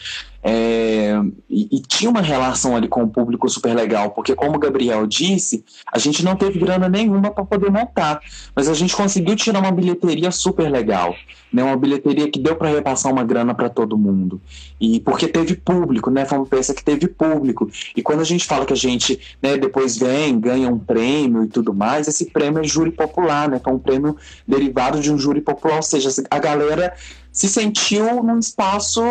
[0.45, 1.17] É,
[1.49, 5.07] e, e, tinha uma relação ali com o público super legal, porque, como o Gabriel
[5.07, 8.19] disse, a gente não teve grana nenhuma para poder montar,
[8.53, 11.15] mas a gente conseguiu tirar uma bilheteria super legal,
[11.51, 11.63] né?
[11.63, 14.41] Uma bilheteria que deu para repassar uma grana para todo mundo.
[14.81, 16.25] E porque teve público, né?
[16.25, 17.69] Foi uma peça que teve público.
[17.95, 21.47] E quando a gente fala que a gente, né, depois vem, ganha um prêmio e
[21.47, 23.59] tudo mais, esse prêmio é júri popular, né?
[23.59, 26.93] Que é um prêmio derivado de um júri popular, ou seja, a galera
[27.33, 29.01] se sentiu num espaço,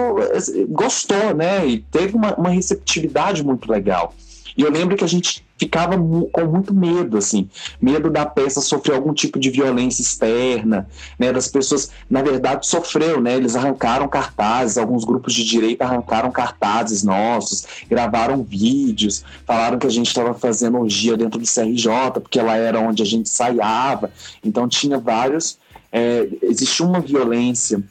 [0.68, 1.66] gostou, né?
[1.66, 4.14] E teve uma, uma receptividade muito legal.
[4.56, 7.48] E eu lembro que a gente ficava com muito medo, assim,
[7.80, 13.20] medo da peça sofrer algum tipo de violência externa, né, das pessoas, na verdade, sofreu,
[13.20, 19.86] né, eles arrancaram cartazes, alguns grupos de direita arrancaram cartazes nossos, gravaram vídeos, falaram que
[19.86, 24.10] a gente estava fazendo orgia dentro do CRJ, porque ela era onde a gente ensaiava,
[24.44, 25.58] então tinha vários,
[25.92, 27.82] é, existia uma violência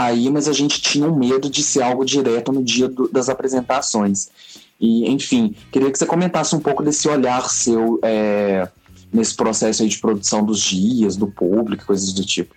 [0.00, 3.28] aí, mas a gente tinha um medo de ser algo direto no dia do, das
[3.28, 4.30] apresentações.
[4.80, 8.66] E, enfim, queria que você comentasse um pouco desse olhar seu é,
[9.12, 12.54] nesse processo de produção dos dias, do público, coisas do tipo.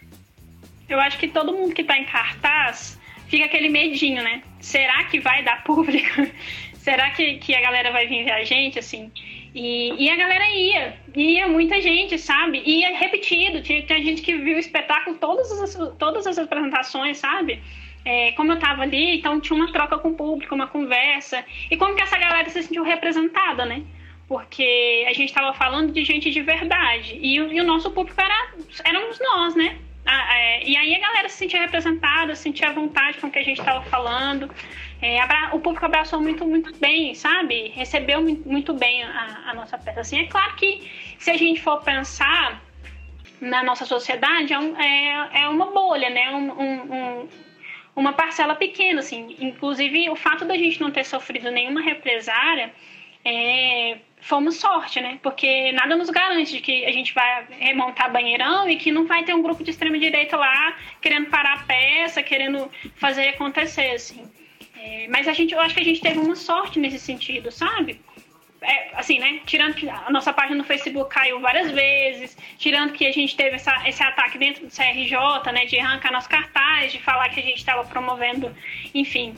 [0.88, 4.42] Eu acho que todo mundo que está em cartaz fica aquele medinho, né?
[4.62, 6.26] Será que vai dar público?
[6.80, 9.12] Será que, que a galera vai vir ver a gente, assim?
[9.54, 12.62] E, e a galera ia, ia muita gente, sabe?
[12.66, 17.62] Ia repetido, tinha, tinha gente que viu o espetáculo, todas as, todas as apresentações, sabe?
[18.06, 21.44] É, como eu tava ali, então tinha uma troca com o público, uma conversa.
[21.72, 23.84] E como que essa galera se sentiu representada, né?
[24.28, 27.18] Porque a gente estava falando de gente de verdade.
[27.22, 29.78] E, e, o nosso público era, éramos nós, né?
[30.06, 33.32] Ah, é, e aí a galera se sentia representada, se sentia à vontade com o
[33.32, 34.50] que a gente estava falando.
[35.02, 35.22] É,
[35.54, 37.70] o público abraçou muito, muito bem, sabe?
[37.70, 40.02] Recebeu muito bem a, a, nossa peça.
[40.02, 42.62] Assim, é claro que se a gente for pensar
[43.42, 46.32] na nossa sociedade, é, um, é, é uma bolha, né?
[46.32, 47.30] Um, um,
[47.96, 49.36] uma parcela pequena, assim.
[49.40, 52.74] Inclusive, o fato da gente não ter sofrido nenhuma represária
[53.26, 55.20] é, fomos sorte, né?
[55.22, 59.24] Porque nada nos garante de que a gente vai remontar banheirão e que não vai
[59.24, 64.26] ter um grupo de extrema direita lá querendo parar a peça, querendo fazer acontecer, assim.
[64.78, 68.00] É, mas a gente, eu acho que a gente teve uma sorte nesse sentido, sabe?
[68.62, 69.42] É, assim, né?
[69.46, 73.58] Tirando que a nossa página no Facebook caiu várias vezes, tirando que a gente teve
[73.58, 75.66] essa, esse ataque dentro do CRJ, né?
[75.66, 78.56] De arrancar nosso cartaz, de falar que a gente estava promovendo,
[78.96, 79.36] enfim,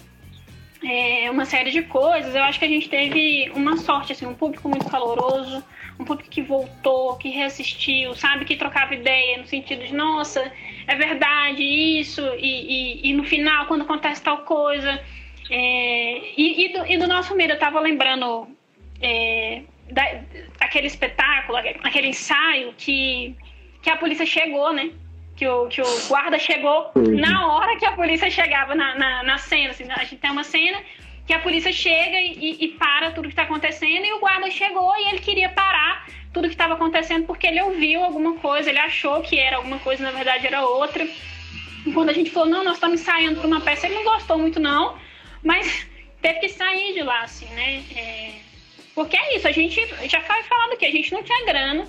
[0.86, 2.36] é, uma série de coisas.
[2.36, 5.64] Eu acho que a gente teve uma sorte, assim, um público muito caloroso,
[6.00, 8.46] um público que voltou, que reassistiu, sabe?
[8.46, 10.52] Que trocava ideia no sentido de, nossa,
[10.86, 15.02] é verdade isso, e, e, e no final, quando acontece tal coisa.
[15.50, 18.48] É, e, e, do, e do nosso medo, eu tava lembrando
[19.02, 20.04] é, da,
[20.60, 23.36] aquele espetáculo, aquele ensaio que,
[23.82, 24.92] que a polícia chegou, né?
[25.36, 29.38] Que o, que o guarda chegou na hora que a polícia chegava na, na, na
[29.38, 29.72] cena.
[29.72, 30.78] Assim, a gente tem uma cena
[31.28, 34.96] que a polícia chega e, e para tudo que está acontecendo e o guarda chegou
[34.98, 39.22] e ele queria parar tudo que estava acontecendo porque ele ouviu alguma coisa, ele achou
[39.22, 41.06] que era alguma coisa, na verdade era outra.
[41.86, 44.38] E quando a gente falou, não, nós estamos ensaiando para uma peça, ele não gostou
[44.38, 44.98] muito não,
[45.44, 45.88] mas
[46.22, 47.84] teve que sair de lá, assim, né?
[47.96, 48.46] É
[48.96, 49.76] porque é isso, a gente
[50.08, 51.86] já foi falando que a gente não tinha grana,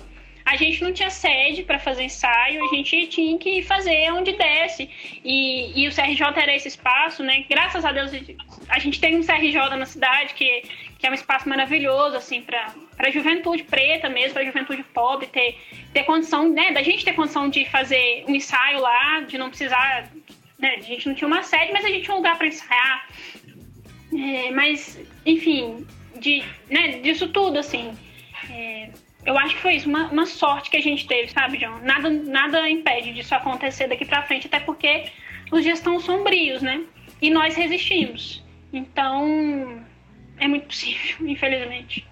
[0.47, 4.89] a gente não tinha sede para fazer ensaio, a gente tinha que fazer onde desce.
[5.21, 7.43] E, e o CRJ era esse espaço, né?
[7.49, 8.11] Graças a Deus
[8.69, 10.63] a gente tem um CRJ na cidade que,
[10.97, 15.27] que é um espaço maravilhoso, assim, para a juventude preta mesmo, para a juventude pobre
[15.27, 15.59] ter,
[15.93, 16.71] ter condição, né?
[16.71, 20.09] Da gente ter condição de fazer um ensaio lá, de não precisar.
[20.57, 23.09] Né, a gente não tinha uma sede, mas a gente tinha um lugar para ensaiar.
[24.13, 27.91] É, mas, enfim, de, né, disso tudo, assim.
[28.49, 28.89] É,
[29.27, 31.79] eu acho que foi isso, uma, uma, sorte que a gente teve, sabe, John?
[31.83, 35.03] Nada, nada impede disso acontecer daqui pra frente, até porque
[35.51, 36.81] os dias estão sombrios, né?
[37.21, 38.41] E nós resistimos.
[38.71, 39.83] Então,
[40.37, 42.07] é muito possível, infelizmente.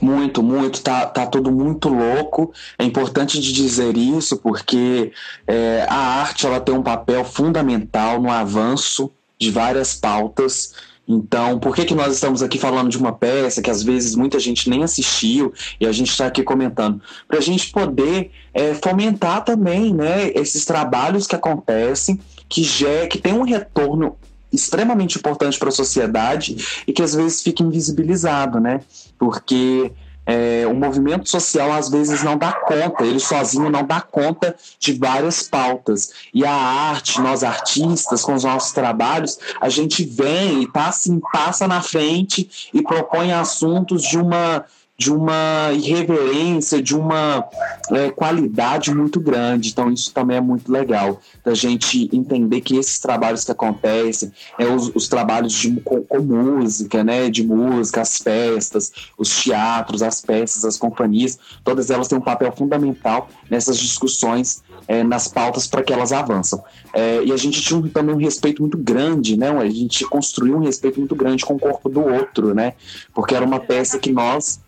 [0.00, 2.52] Muito, muito, tá, tá tudo muito louco.
[2.76, 5.12] É importante de dizer isso porque
[5.46, 10.74] é, a arte ela tem um papel fundamental no avanço de várias pautas
[11.06, 14.38] então, por que, que nós estamos aqui falando de uma peça que às vezes muita
[14.38, 17.00] gente nem assistiu e a gente está aqui comentando?
[17.26, 23.18] Para a gente poder é, fomentar também né, esses trabalhos que acontecem, que, já, que
[23.18, 24.16] tem um retorno
[24.52, 28.82] extremamente importante para a sociedade e que às vezes fica invisibilizado, né?
[29.18, 29.90] Porque
[30.24, 34.92] é, o movimento social às vezes não dá conta, ele sozinho não dá conta de
[34.92, 36.12] várias pautas.
[36.32, 41.20] E a arte, nós artistas, com os nossos trabalhos, a gente vem e tá, assim,
[41.32, 44.64] passa na frente e propõe assuntos de uma
[44.98, 47.44] de uma irreverência, de uma
[47.90, 49.70] é, qualidade muito grande.
[49.70, 54.66] Então, isso também é muito legal, da gente entender que esses trabalhos que acontecem, é
[54.66, 60.20] os, os trabalhos de, com, com, música, né, de música, as festas, os teatros, as
[60.20, 65.82] peças, as companhias, todas elas têm um papel fundamental nessas discussões, é, nas pautas para
[65.82, 66.62] que elas avançam.
[66.92, 69.50] É, e a gente tinha também um respeito muito grande, né?
[69.50, 72.74] A gente construiu um respeito muito grande com o corpo do outro, né?
[73.14, 74.60] Porque era uma peça que nós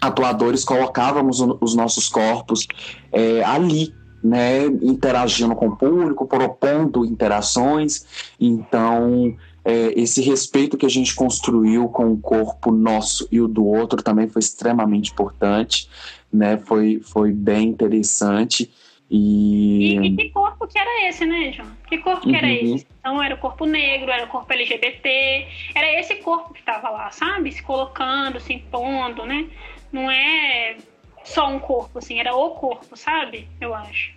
[0.00, 2.66] atuadores colocávamos os nossos corpos
[3.12, 8.06] é, ali, né, interagindo com o público, propondo interações.
[8.38, 13.64] Então, é, esse respeito que a gente construiu com o corpo nosso e o do
[13.64, 15.88] outro também foi extremamente importante,
[16.32, 16.58] né?
[16.58, 18.70] Foi, foi bem interessante.
[19.10, 19.96] E...
[19.96, 20.06] e...
[20.06, 21.68] E, que corpo que era esse, né, João?
[21.88, 22.74] Que corpo que era uhum.
[22.74, 22.86] esse?
[23.00, 27.10] Então era o corpo negro, era o corpo LGBT, era esse corpo que estava lá,
[27.10, 27.50] sabe?
[27.50, 29.46] Se colocando, se impondo, né?
[29.92, 30.76] Não é
[31.24, 33.48] só um corpo, assim, era o corpo, sabe?
[33.60, 34.12] Eu acho.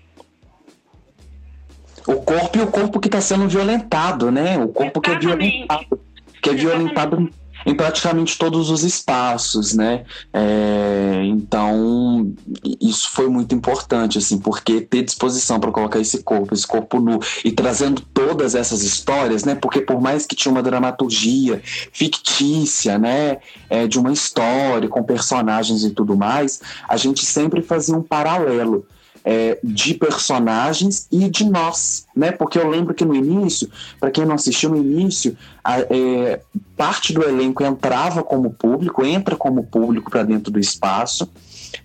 [2.07, 4.57] O corpo e o corpo que está sendo violentado, né?
[4.57, 5.03] O corpo Exatamente.
[5.03, 6.02] que é violentado.
[6.41, 6.62] Que é Exatamente.
[6.62, 7.29] violentado
[7.65, 10.03] em praticamente todos os espaços, né?
[10.33, 12.33] É, então
[12.81, 17.19] isso foi muito importante, assim, porque ter disposição para colocar esse corpo, esse corpo nu
[17.43, 19.55] e trazendo todas essas histórias, né?
[19.55, 21.61] Porque por mais que tinha uma dramaturgia
[21.91, 23.37] fictícia, né,
[23.69, 28.85] é, de uma história com personagens e tudo mais, a gente sempre fazia um paralelo
[29.24, 32.32] é, de personagens e de nós, né?
[32.32, 33.69] Porque eu lembro que no início,
[34.00, 36.42] para quem não assistiu no início, a, é,
[36.76, 41.30] parte do elenco entrava como público, entra como público para dentro do espaço.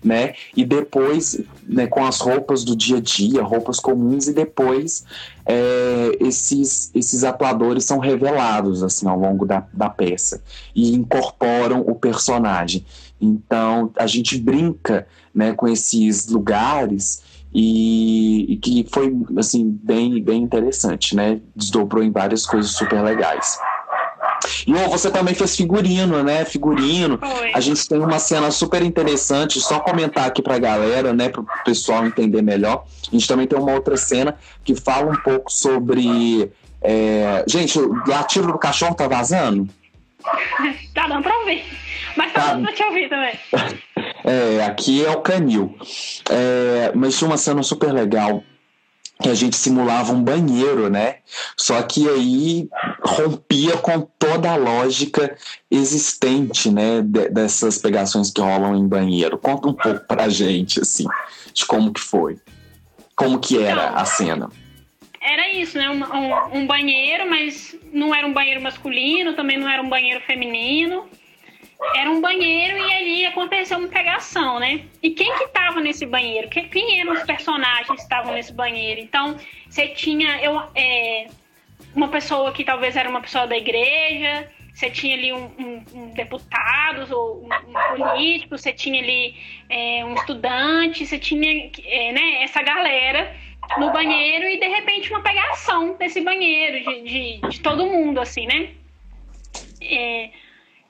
[0.03, 0.33] né?
[0.55, 5.03] E depois, né, com as roupas do dia a dia, roupas comuns, e depois
[5.45, 10.43] é, esses, esses atuadores são revelados assim ao longo da, da peça
[10.75, 12.85] e incorporam o personagem.
[13.19, 17.21] Então a gente brinca né, com esses lugares
[17.53, 21.41] e, e, que foi assim bem bem interessante, né?
[21.55, 23.57] Desdobrou em várias coisas super legais.
[24.65, 26.45] E oh, você também fez figurino, né?
[26.45, 27.19] Figurino.
[27.21, 27.51] Oi.
[27.53, 31.29] A gente tem uma cena super interessante, só comentar aqui pra galera, né?
[31.29, 32.85] Pro pessoal entender melhor.
[33.07, 36.51] A gente também tem uma outra cena que fala um pouco sobre.
[36.81, 37.43] É...
[37.47, 39.67] Gente, o latido do cachorro tá vazando?
[40.93, 41.63] tá dando pra ouvir.
[42.15, 42.53] Mas tá, tá.
[42.53, 43.33] dando pra te ouvir também.
[44.23, 45.75] É, aqui é o canil.
[46.29, 48.43] É, mas tinha uma cena super legal
[49.21, 51.17] que a gente simulava um banheiro, né?
[51.57, 52.69] Só que aí
[53.03, 55.35] rompia com toda a lógica
[55.69, 57.01] existente, né?
[57.01, 59.37] dessas pegações que rolam em banheiro.
[59.37, 61.05] Conta um pouco pra gente, assim,
[61.53, 62.37] de como que foi.
[63.13, 64.49] Como que era então, a cena.
[65.21, 65.89] Era isso, né?
[65.89, 70.21] Um, um, um banheiro, mas não era um banheiro masculino, também não era um banheiro
[70.21, 71.05] feminino
[71.95, 74.85] era um banheiro e ali aconteceu uma pegação, né?
[75.01, 76.49] E quem que tava nesse banheiro?
[76.49, 78.99] Quem, eram os personagens que estavam nesse banheiro?
[78.99, 81.27] Então, você tinha eu, é,
[81.95, 86.09] uma pessoa que talvez era uma pessoa da igreja, você tinha ali um, um, um
[86.11, 89.35] deputado ou um, um, político, você tinha ali
[89.69, 93.35] é, um estudante, você tinha é, né, essa galera
[93.77, 98.45] no banheiro e de repente uma pegação desse banheiro, de, de, de todo mundo, assim,
[98.47, 98.69] né?
[99.81, 100.29] É,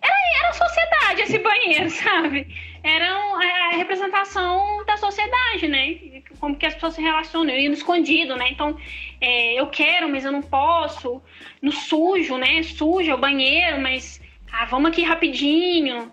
[0.02, 2.48] era, era a sociedade esse banheiro, sabe?
[2.84, 6.22] Era a representação da sociedade, né?
[6.40, 8.50] Como que as pessoas se relacionam, eu ia no escondido, né?
[8.52, 8.78] Então,
[9.20, 11.22] é, eu quero, mas eu não posso.
[11.62, 12.64] No sujo, né?
[12.64, 14.22] Sujo é o banheiro, mas
[14.52, 16.12] ah, vamos aqui rapidinho.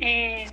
[0.00, 0.46] É,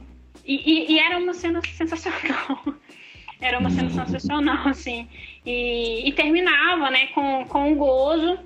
[0.46, 2.62] e, e, e, era uma cena sensacional.
[3.40, 5.08] era uma cena sensacional, assim.
[5.46, 8.40] E, e terminava, né, com, com um gozo.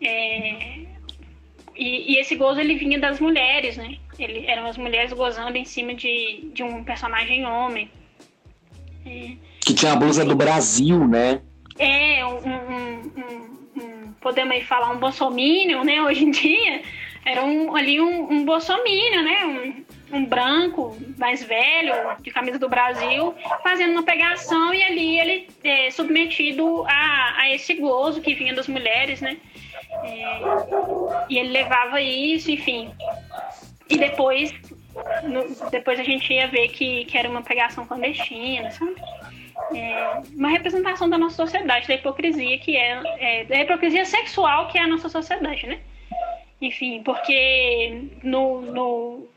[0.00, 0.86] É,
[1.80, 3.96] e, e, esse gozo ele vinha das mulheres, né?
[4.18, 7.90] Ele, eram as mulheres gozando em cima de, de um personagem homem.
[9.06, 11.40] É, que tinha a blusa do Brasil, né?
[11.78, 16.02] É, um, um, um, um podemos aí falar um bolsominion, né?
[16.02, 16.82] Hoje em dia,
[17.24, 19.46] era um, ali um, um bolsominion, né?
[20.12, 25.48] Um, um branco mais velho, de camisa do Brasil, fazendo uma pegação e ali ele
[25.64, 29.38] é submetido a, a esse gozo que vinha das mulheres, né?
[30.02, 30.40] É,
[31.28, 32.90] e ele levava isso, enfim.
[33.88, 34.52] E depois,
[35.24, 38.96] no, depois a gente ia ver que, que era uma pegação clandestina, sabe?
[39.74, 44.78] É, uma representação da nossa sociedade, da hipocrisia que é, é, da hipocrisia sexual que
[44.78, 45.80] é a nossa sociedade, né?
[46.60, 49.28] Enfim, porque no, no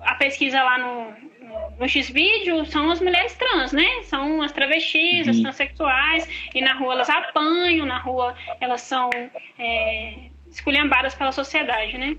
[0.00, 1.29] a pesquisa lá no,
[1.78, 4.02] no X-Vídeo são as mulheres trans, né?
[4.04, 5.42] São as travestis, as uhum.
[5.42, 9.10] transexuais, e na rua elas apanham, na rua elas são
[9.58, 10.14] é,
[10.50, 12.16] esculhambadas pela sociedade, né?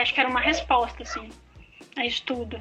[0.00, 1.28] Acho, que era uma resposta, assim,
[1.96, 2.60] a isso tudo.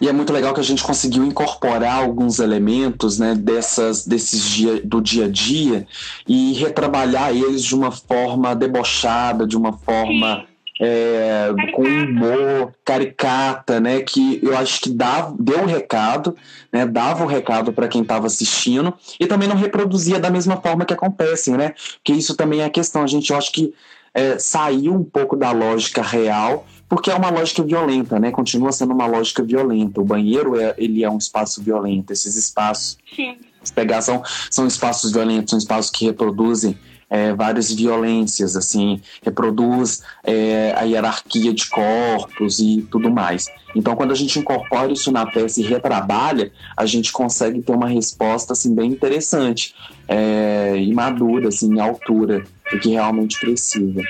[0.00, 4.80] E é muito legal que a gente conseguiu incorporar alguns elementos né, dessas, desses dia,
[4.84, 5.86] do dia a dia
[6.26, 10.46] e retrabalhar eles de uma forma debochada, de uma forma
[10.80, 14.00] é, com humor, caricata, né?
[14.00, 16.36] Que eu acho que dava, deu o um recado,
[16.72, 16.86] né?
[16.86, 20.84] Dava o um recado para quem estava assistindo e também não reproduzia da mesma forma
[20.84, 21.74] que acontece, né?
[22.04, 23.02] Que isso também é a questão.
[23.02, 23.74] A gente, eu acho que
[24.14, 28.30] é, saiu um pouco da lógica real, porque é uma lógica violenta, né?
[28.30, 30.00] Continua sendo uma lógica violenta.
[30.00, 32.12] O banheiro é, ele é um espaço violento.
[32.12, 33.36] Esses espaços, Sim.
[33.74, 36.78] pegação, são espaços violentos, são espaços que reproduzem
[37.10, 43.48] é, várias violências, assim, reproduz é, a hierarquia de corpos e tudo mais.
[43.74, 47.88] Então, quando a gente incorpora isso na peça e retrabalha, a gente consegue ter uma
[47.88, 49.74] resposta assim bem interessante
[50.06, 54.02] é, e madura, assim, em altura do que realmente precisa.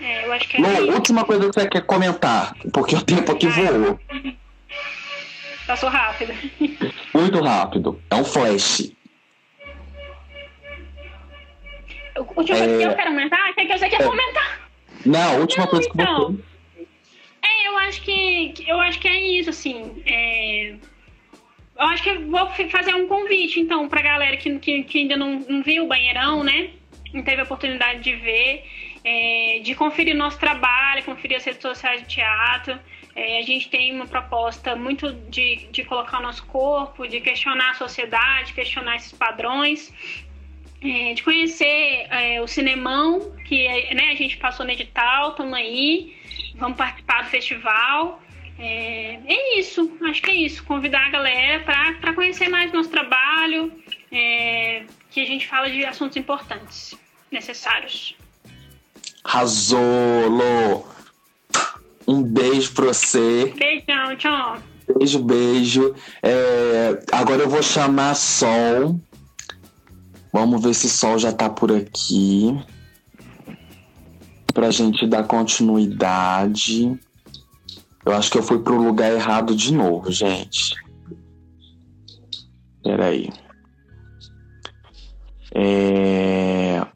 [0.00, 3.48] É, eu acho que é última coisa que você quer comentar, porque o tempo aqui
[3.48, 3.98] voou.
[5.66, 6.32] Passou rápido.
[7.12, 8.00] Muito rápido.
[8.08, 8.95] É um flash.
[12.20, 14.04] Última coisa que eu quero comentar, é que você quer é.
[14.04, 14.68] comentar.
[15.04, 16.86] Não, a última Não, coisa que então, você...
[17.42, 20.02] É, eu acho que, eu acho que é isso, assim.
[20.06, 20.74] É...
[21.78, 25.40] Eu acho que vou fazer um convite, então, pra galera que, que, que ainda não,
[25.40, 26.70] não viu o Banheirão, né?
[27.12, 28.64] Não teve a oportunidade de ver,
[29.04, 32.78] é, de conferir nosso trabalho, conferir as redes sociais de teatro.
[33.14, 37.70] É, a gente tem uma proposta muito de, de colocar o nosso corpo, de questionar
[37.70, 39.92] a sociedade, questionar esses padrões
[40.86, 46.16] é, de conhecer é, o Cinemão, que né, a gente passou no edital, estamos aí,
[46.54, 48.22] vamos participar do festival.
[48.58, 50.64] É, é isso, acho que é isso.
[50.64, 51.64] Convidar a galera
[52.00, 53.72] para conhecer mais nosso trabalho,
[54.12, 56.94] é, que a gente fala de assuntos importantes,
[57.30, 58.16] necessários.
[60.28, 60.86] Lô.
[62.06, 63.52] Um beijo pra você.
[63.56, 64.62] Beijão, tchau.
[64.96, 65.94] Beijo, beijo.
[66.22, 69.00] É, agora eu vou chamar Sol.
[70.36, 72.54] Vamos ver se Sol já tá por aqui.
[74.52, 77.00] Pra gente dar continuidade.
[78.04, 80.74] Eu acho que eu fui pro lugar errado de novo, gente.
[82.82, 83.32] Peraí.
[85.54, 86.86] É...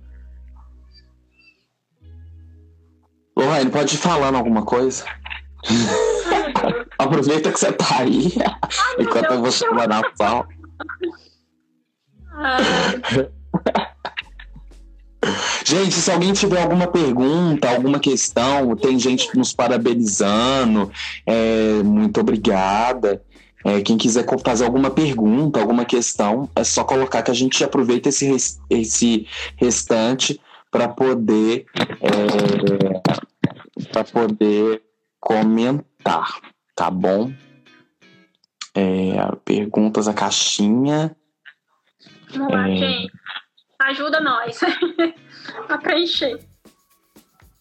[3.34, 5.06] Lorraine, pode ir falando alguma coisa?
[6.98, 8.34] Aproveita que você tá aí,
[8.98, 10.46] enquanto eu vou chamar na sala.
[15.66, 20.90] Gente, se alguém tiver alguma pergunta, alguma questão, tem gente nos parabenizando,
[21.26, 23.22] é, muito obrigada.
[23.64, 28.08] É, quem quiser fazer alguma pergunta, alguma questão, é só colocar que a gente aproveita
[28.08, 29.26] esse, esse
[29.56, 31.66] restante para poder
[32.00, 33.20] é,
[33.92, 34.82] para poder
[35.18, 36.40] comentar,
[36.74, 37.30] tá bom?
[38.74, 39.12] É,
[39.44, 41.14] perguntas a caixinha.
[42.34, 42.76] Vamos lá, é...
[42.76, 43.12] gente.
[43.80, 44.60] Ajuda nós
[45.68, 46.38] a preencher.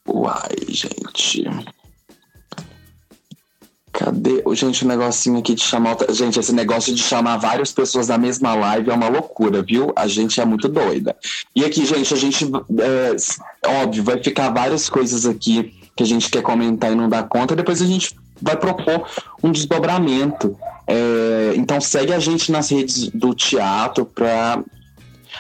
[0.06, 1.46] Uai, gente.
[3.92, 4.44] Cadê?
[4.54, 5.98] Gente, o negocinho aqui de chamar.
[6.10, 9.92] Gente, esse negócio de chamar várias pessoas na mesma live é uma loucura, viu?
[9.96, 11.16] A gente é muito doida.
[11.56, 12.46] E aqui, gente, a gente.
[12.46, 13.16] É,
[13.82, 17.56] óbvio, vai ficar várias coisas aqui que a gente quer comentar e não dá conta.
[17.56, 19.06] Depois a gente vai propor
[19.44, 20.58] um desdobramento.
[20.92, 24.64] É, então segue a gente nas redes do teatro para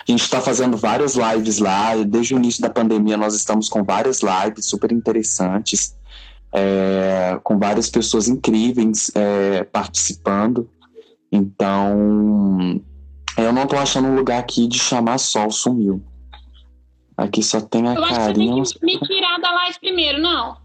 [0.07, 1.95] a gente está fazendo várias lives lá.
[1.95, 5.97] Desde o início da pandemia, nós estamos com várias lives super interessantes
[6.51, 10.69] é, com várias pessoas incríveis é, participando.
[11.31, 12.81] Então,
[13.37, 16.03] eu não tô achando um lugar aqui de chamar sol, sumiu.
[17.15, 18.57] Aqui só tem a eu carinha.
[18.57, 20.57] Eu acho que você tem que me tirar da live primeiro, não.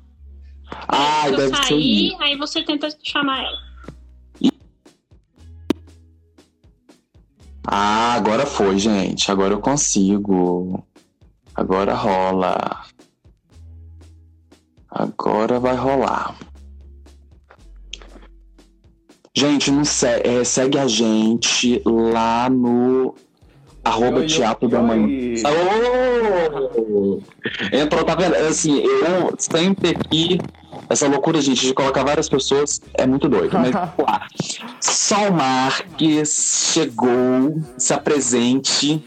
[0.88, 2.22] Ah, eu deve sair, ser.
[2.22, 3.73] aí você tenta chamar ela.
[7.66, 9.30] Ah, agora foi, gente.
[9.30, 10.84] Agora eu consigo.
[11.54, 12.84] Agora rola.
[14.90, 16.36] Agora vai rolar.
[19.36, 23.14] Gente, não se, é, segue a gente lá no
[23.84, 25.34] arroba Oi, teatro oi, da manhã.
[26.78, 27.20] Oh!
[27.72, 28.36] Entrou, tá vendo?
[28.36, 30.38] Assim, eu sempre aqui,
[30.88, 33.52] essa loucura, gente, de colocar várias pessoas é muito doido.
[33.52, 34.28] Mas lá.
[34.80, 39.02] Sol Marques chegou, se apresente.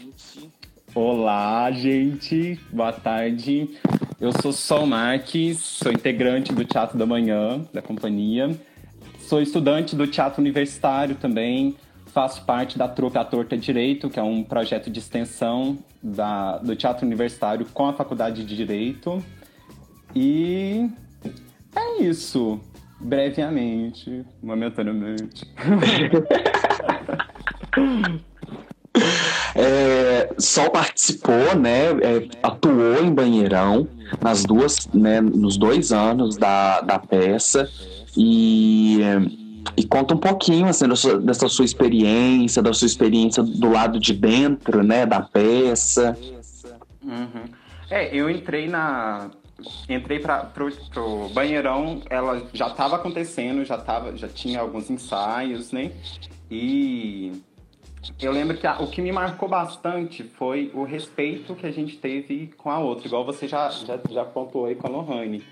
[0.94, 2.58] Olá, gente.
[2.72, 3.70] Boa tarde.
[4.20, 8.58] Eu sou Sol Marques, sou integrante do Teatro da Manhã, da companhia.
[9.20, 11.76] Sou estudante do Teatro Universitário também.
[12.06, 16.74] Faço parte da Trupe A Torta Direito, que é um projeto de extensão da, do
[16.74, 19.22] Teatro Universitário com a Faculdade de Direito.
[20.16, 20.90] E
[21.78, 22.60] é isso,
[23.00, 25.44] brevemente, momentaneamente.
[29.54, 31.90] É, Sol participou, né?
[32.02, 33.88] é, atuou em Banheirão
[34.22, 37.68] nas duas, né, nos dois anos da, da peça
[38.16, 39.00] e,
[39.76, 44.12] e conta um pouquinho assim dessa, dessa sua experiência, da sua experiência do lado de
[44.12, 46.16] dentro, né, da peça.
[47.02, 47.44] Uhum.
[47.90, 49.30] É, eu entrei na.
[49.88, 55.72] Entrei para pro, pro banheirão, ela já estava acontecendo, já, tava, já tinha alguns ensaios,
[55.72, 55.92] né?
[56.48, 57.32] E
[58.20, 61.96] eu lembro que a, o que me marcou bastante foi o respeito que a gente
[61.96, 65.42] teve com a outra, igual você já, já, já pontuou aí com a Lohane.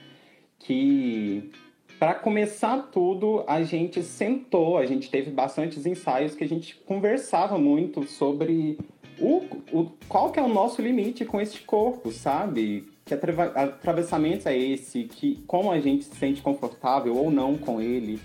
[0.59, 1.51] Que
[1.99, 7.59] para começar tudo, a gente sentou, a gente teve bastantes ensaios que a gente conversava
[7.59, 8.79] muito sobre
[9.19, 9.43] o,
[9.73, 12.87] o, qual que é o nosso limite com esse corpo, sabe?
[13.07, 18.21] Que atravessamento é esse, que como a gente se sente confortável ou não com ele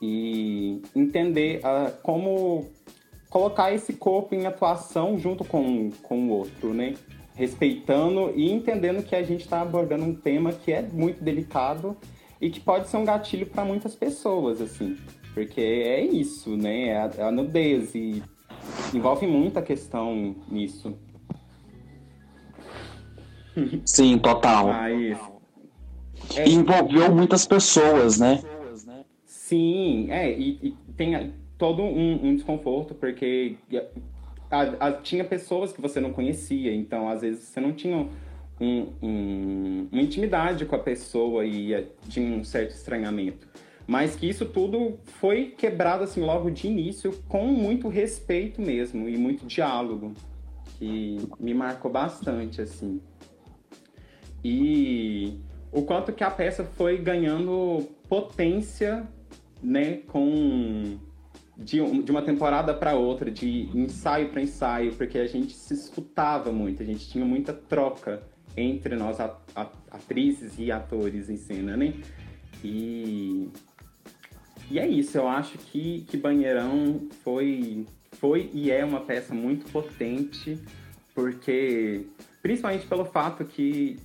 [0.00, 2.70] e entender uh, como
[3.28, 6.94] colocar esse corpo em atuação junto com, com o outro, né?
[7.34, 11.96] Respeitando e entendendo que a gente está abordando um tema que é muito delicado
[12.40, 14.96] e que pode ser um gatilho para muitas pessoas, assim.
[15.34, 16.88] Porque é isso, né?
[16.88, 18.22] É a, é a nudez e
[18.94, 20.96] envolve muita questão nisso.
[23.84, 24.68] Sim, total.
[24.68, 25.18] Mas.
[26.46, 28.42] E envolveu muitas pessoas, né?
[29.26, 33.56] Sim, é, e, e tem todo um, um desconforto, porque
[34.50, 38.08] a, a, tinha pessoas que você não conhecia, então às vezes você não tinha
[38.60, 43.46] um, um, uma intimidade com a pessoa e tinha um certo estranhamento.
[43.86, 49.16] mas que isso tudo foi quebrado assim logo de início com muito respeito mesmo e
[49.16, 50.12] muito diálogo
[50.78, 53.00] que me marcou bastante assim
[54.44, 55.40] e
[55.70, 59.06] o quanto que a peça foi ganhando potência
[59.62, 60.98] né com
[61.56, 66.50] de, de uma temporada para outra de ensaio para ensaio porque a gente se escutava
[66.50, 68.22] muito a gente tinha muita troca
[68.56, 69.18] entre nós
[69.90, 71.94] atrizes e atores em cena né?
[72.64, 73.50] E
[74.72, 79.70] e é isso, eu acho que, que Banheirão foi, foi e é uma peça muito
[79.70, 80.58] potente,
[81.14, 82.06] porque,
[82.40, 83.98] principalmente pelo fato que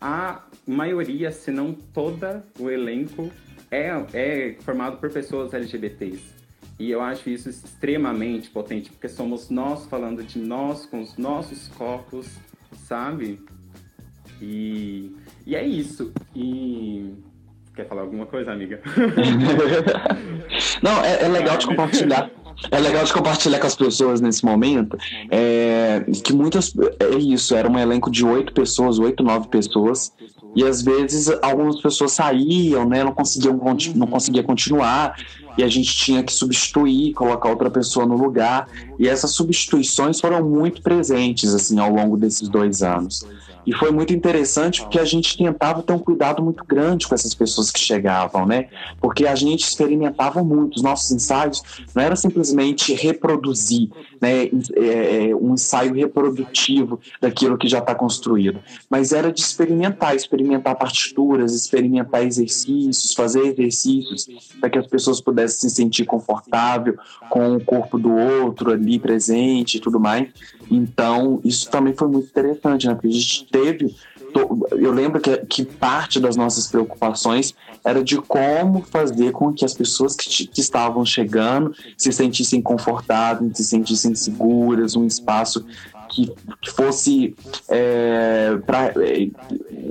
[0.00, 3.30] a maioria, se não toda o elenco,
[3.70, 6.40] é, é formado por pessoas LGBTs.
[6.78, 11.68] E eu acho isso extremamente potente, porque somos nós falando de nós com os nossos
[11.68, 12.26] corpos,
[12.86, 13.38] sabe?
[14.40, 15.14] E,
[15.46, 16.12] e é isso.
[16.34, 17.14] E
[17.74, 18.80] Quer falar alguma coisa, amiga?
[20.82, 22.30] Não, é, é legal de compartilhar.
[22.70, 24.96] É legal de compartilhar com as pessoas nesse momento
[25.30, 26.74] é, que muitas.
[26.98, 30.12] É isso, era um elenco de oito pessoas, oito, nove pessoas.
[30.54, 33.04] E às vezes algumas pessoas saíam, né?
[33.04, 33.58] Não conseguiam
[33.94, 35.16] não conseguia continuar.
[35.56, 38.68] E a gente tinha que substituir, colocar outra pessoa no lugar.
[38.98, 43.24] E essas substituições foram muito presentes assim ao longo desses dois anos.
[43.66, 47.34] E foi muito interessante porque a gente tentava ter um cuidado muito grande com essas
[47.34, 48.68] pessoas que chegavam, né?
[49.00, 50.76] Porque a gente experimentava muito.
[50.76, 51.62] Os nossos ensaios
[51.94, 53.90] não era simplesmente reproduzir,
[54.20, 54.44] né?
[54.76, 60.76] É, é um ensaio reprodutivo daquilo que já está construído, mas era de experimentar, experimentar
[60.76, 64.28] partituras, experimentar exercícios, fazer exercícios
[64.60, 66.96] para que as pessoas pudessem se sentir confortável
[67.28, 70.28] com o corpo do outro ali presente e tudo mais.
[70.70, 72.94] Então, isso também foi muito interessante, né?
[72.94, 73.94] Porque a gente teve.
[74.70, 77.54] Eu lembro que, que parte das nossas preocupações
[77.84, 83.56] era de como fazer com que as pessoas que, que estavam chegando se sentissem confortáveis,
[83.56, 85.64] se sentissem seguras, um espaço
[86.10, 87.34] que, que fosse
[87.68, 89.28] é, para é,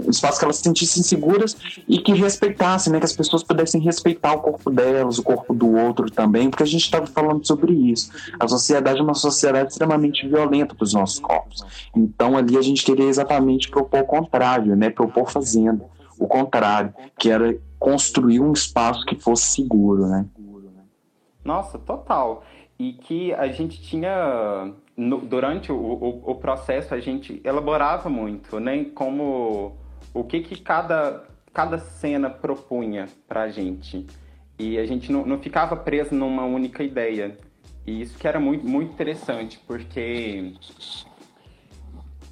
[0.05, 1.55] um espaço que elas se sentissem seguras
[1.87, 5.73] e que respeitassem, né, que as pessoas pudessem respeitar o corpo delas, o corpo do
[5.75, 8.11] outro também, porque a gente estava falando sobre isso.
[8.39, 11.63] A sociedade é uma sociedade extremamente violenta para os nossos corpos.
[11.95, 15.85] Então ali a gente queria exatamente propor o contrário, né, propor fazendo
[16.19, 20.25] o contrário, que era construir um espaço que fosse seguro, né?
[21.43, 22.43] Nossa, total.
[22.77, 28.59] E que a gente tinha no, durante o, o, o, processo a gente elaborava muito,
[28.59, 28.85] né?
[28.93, 29.77] Como
[30.13, 31.23] o que que cada,
[31.53, 34.05] cada cena propunha para a gente.
[34.57, 37.37] E a gente não, não ficava preso numa única ideia.
[37.87, 40.53] E isso que era muito, muito interessante, porque,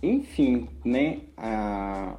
[0.04, 1.22] enfim, né?
[1.38, 2.18] A,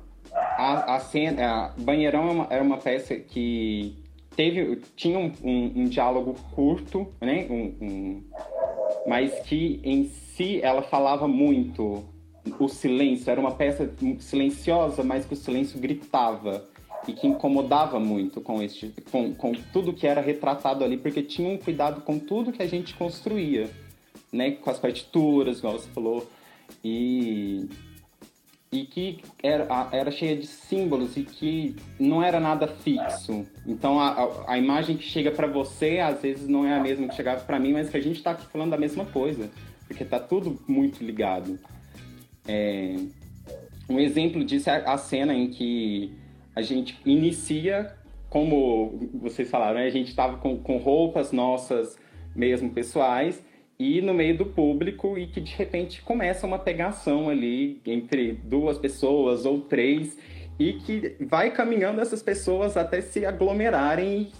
[0.56, 3.96] a, a cena, a Banheirão era é uma, era uma peça que
[4.34, 7.46] teve, tinha um, um, um diálogo curto, né?
[7.50, 8.22] Um,
[9.06, 12.04] mas que em si ela falava muito
[12.58, 16.64] o silêncio, era uma peça silenciosa, mas que o silêncio gritava
[17.06, 21.48] e que incomodava muito com, este, com, com tudo que era retratado ali, porque tinha
[21.48, 23.70] um cuidado com tudo que a gente construía,
[24.32, 24.52] né?
[24.52, 26.26] Com as partituras, igual você falou,
[26.84, 27.68] e,
[28.70, 33.46] e que era, era cheia de símbolos e que não era nada fixo.
[33.66, 37.14] Então a, a, imagem que chega para você às vezes não é a mesma que
[37.14, 39.50] chegava para mim, mas que a gente está falando da mesma coisa
[39.86, 41.58] porque tá tudo muito ligado.
[42.46, 42.94] É...
[43.88, 46.12] Um exemplo disso é a cena em que
[46.54, 47.94] a gente inicia,
[48.28, 49.86] como vocês falaram, né?
[49.86, 51.96] a gente estava com, com roupas nossas
[52.36, 53.42] mesmo pessoais
[53.78, 58.76] e no meio do público e que de repente começa uma pegação ali entre duas
[58.76, 60.18] pessoas ou três
[60.58, 64.32] e que vai caminhando essas pessoas até se aglomerarem e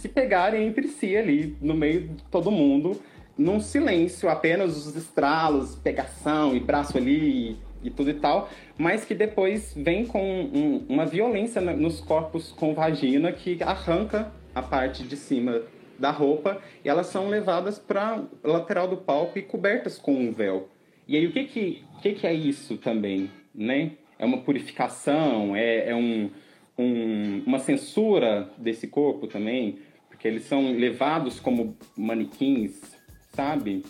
[0.00, 3.00] se pegarem entre si ali no meio de todo mundo
[3.38, 9.04] num silêncio, apenas os estralos, pegação e braço ali e, e tudo e tal, mas
[9.04, 15.04] que depois vem com um, uma violência nos corpos com vagina que arranca a parte
[15.04, 15.62] de cima
[16.02, 20.68] da roupa e elas são levadas para lateral do palco e cobertas com um véu.
[21.08, 23.92] E aí o que que, que, que é isso também, né?
[24.18, 26.30] É uma purificação, é, é um,
[26.76, 29.78] um, uma censura desse corpo também,
[30.08, 33.00] porque eles são levados como manequins
[33.32, 33.84] sabe?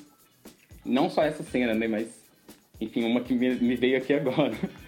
[0.85, 1.87] Não só essa cena, né?
[1.87, 2.25] Mas,
[2.81, 4.53] enfim, uma que me, me veio aqui agora.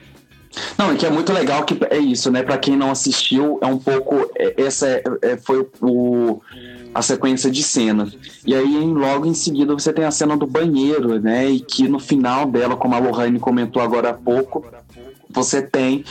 [0.78, 2.42] Não, e que é muito legal que é isso, né?
[2.42, 6.40] Para quem não assistiu, é um pouco é, essa é, é, foi o
[6.94, 8.16] a sequência de cenas.
[8.46, 11.50] E aí logo em seguida você tem a cena do banheiro, né?
[11.50, 14.64] E que no final dela, como a Lohane comentou agora há pouco,
[15.28, 16.04] você tem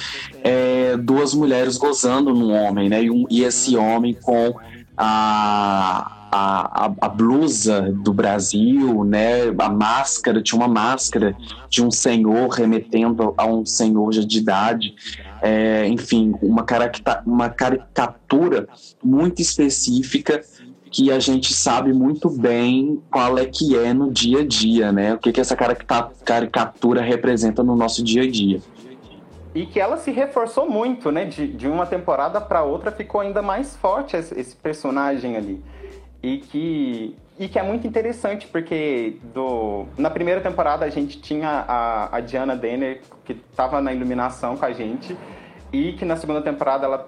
[0.44, 3.02] é, duas mulheres gozando num homem, né?
[3.02, 4.56] E, um, e esse homem com
[4.98, 9.50] a, a, a, blusa do Brasil, né?
[9.60, 11.36] A máscara, tinha uma máscara
[11.70, 14.96] de um senhor remetendo a um senhor já de idade.
[15.42, 16.66] É, enfim, uma,
[17.26, 18.68] uma caricatura
[19.04, 20.42] muito específica
[20.90, 25.14] que a gente sabe muito bem qual é que é no dia a dia, né?
[25.14, 28.60] O que, que essa caricatura representa no nosso dia a dia.
[29.54, 31.26] E que ela se reforçou muito, né?
[31.26, 35.64] De, de uma temporada para outra ficou ainda mais forte esse, esse, personagem ali.
[36.24, 41.65] E que, e que é muito interessante, porque do, na primeira temporada a gente tinha
[41.67, 45.17] a, a Diana Denner, que estava na iluminação com a gente,
[45.71, 47.07] e que na segunda temporada ela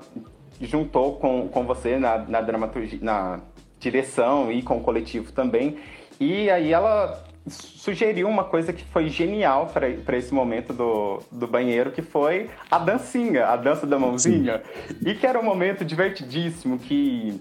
[0.60, 3.40] juntou com, com você na, na dramaturgia, na
[3.80, 5.78] direção e com o coletivo também.
[6.20, 11.92] E aí ela sugeriu uma coisa que foi genial para esse momento do, do banheiro,
[11.92, 14.64] que foi a dancinha, a dança da mãozinha.
[14.88, 14.96] Sim.
[15.10, 17.40] E que era um momento divertidíssimo, que,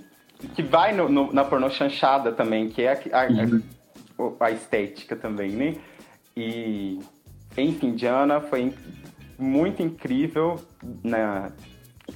[0.55, 4.36] que vai no, no, na pornô chanchada também, que é a, a, uhum.
[4.40, 5.76] a, estética também, né?
[6.36, 6.99] E,
[7.57, 8.72] enfim, Diana foi
[9.38, 10.61] muito incrível
[11.03, 11.51] na,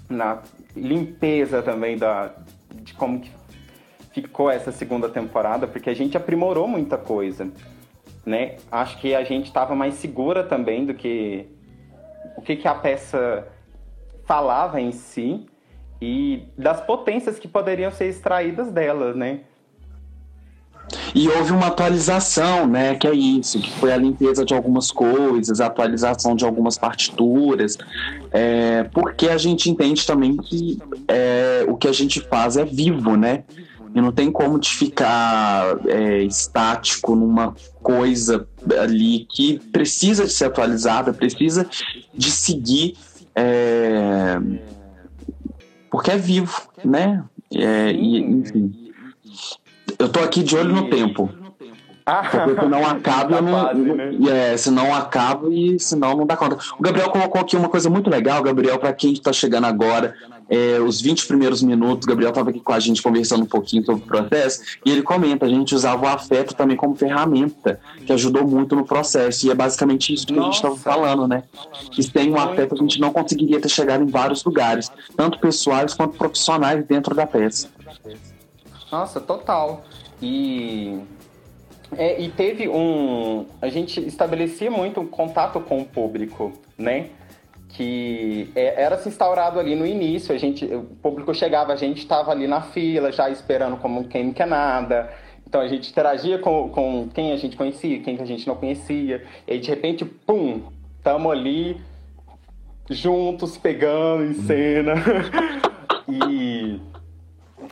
[0.08, 0.42] na
[0.76, 2.32] limpeza também da,
[2.82, 3.30] de como que
[4.12, 7.50] ficou essa segunda temporada, porque a gente aprimorou muita coisa
[8.28, 8.56] né?
[8.70, 11.48] Acho que a gente estava mais segura também do que
[12.36, 13.48] o que, que a peça
[14.26, 15.46] falava em si
[16.00, 19.40] e das potências que poderiam ser extraídas dela, né?
[21.14, 22.94] E houve uma atualização, né?
[22.94, 27.76] Que é isso, que foi a limpeza de algumas coisas, a atualização de algumas partituras,
[28.30, 33.16] é, porque a gente entende também que é, o que a gente faz é vivo,
[33.16, 33.44] né?
[33.94, 38.46] E não tem como te ficar é, estático numa coisa
[38.78, 41.66] ali que precisa de ser atualizada, precisa
[42.14, 42.96] de seguir,
[43.34, 44.38] é,
[45.90, 47.24] porque é vivo, né?
[47.54, 48.92] É, e, enfim.
[49.98, 51.30] Eu tô aqui de olho no tempo.
[52.30, 53.74] Porque se não acaba, eu não.
[53.74, 54.52] Né?
[54.52, 56.58] É, se não acaba e senão não dá conta.
[56.78, 60.14] O Gabriel colocou aqui uma coisa muito legal, Gabriel, para quem está chegando agora,
[60.48, 63.84] é, os 20 primeiros minutos, o Gabriel estava aqui com a gente conversando um pouquinho
[63.84, 68.12] sobre o processo, e ele comenta, a gente usava o afeto também como ferramenta, que
[68.12, 70.42] ajudou muito no processo, e é basicamente isso que Nossa.
[70.42, 71.42] a gente estava falando, né?
[71.90, 75.92] Que sem um afeto a gente não conseguiria ter chegado em vários lugares, tanto pessoais
[75.92, 77.68] quanto profissionais dentro da peça.
[78.90, 79.84] Nossa, total.
[80.22, 80.98] E
[81.96, 83.46] é, e teve um.
[83.62, 87.08] A gente estabelecia muito um contato com o público, né?
[87.68, 90.34] Que é, era se instaurado ali no início.
[90.34, 94.24] A gente, o público chegava, a gente estava ali na fila, já esperando como quem
[94.26, 95.12] não quer nada.
[95.46, 99.24] Então a gente interagia com, com quem a gente conhecia, quem a gente não conhecia.
[99.46, 100.62] E aí, de repente, pum,
[101.02, 101.80] tamo ali
[102.90, 104.94] juntos, pegando em cena.
[106.06, 106.80] e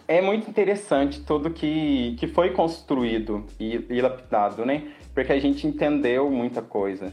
[0.09, 4.89] é muito interessante tudo que, que foi construído e, e lapidado, né?
[5.15, 7.13] Porque a gente entendeu muita coisa.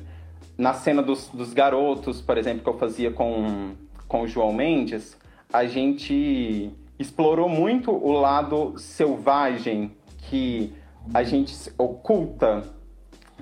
[0.57, 3.71] Na cena dos, dos garotos, por exemplo, que eu fazia com,
[4.07, 5.17] com o João Mendes,
[5.51, 9.91] a gente explorou muito o lado selvagem
[10.29, 10.73] que
[11.13, 12.63] a gente oculta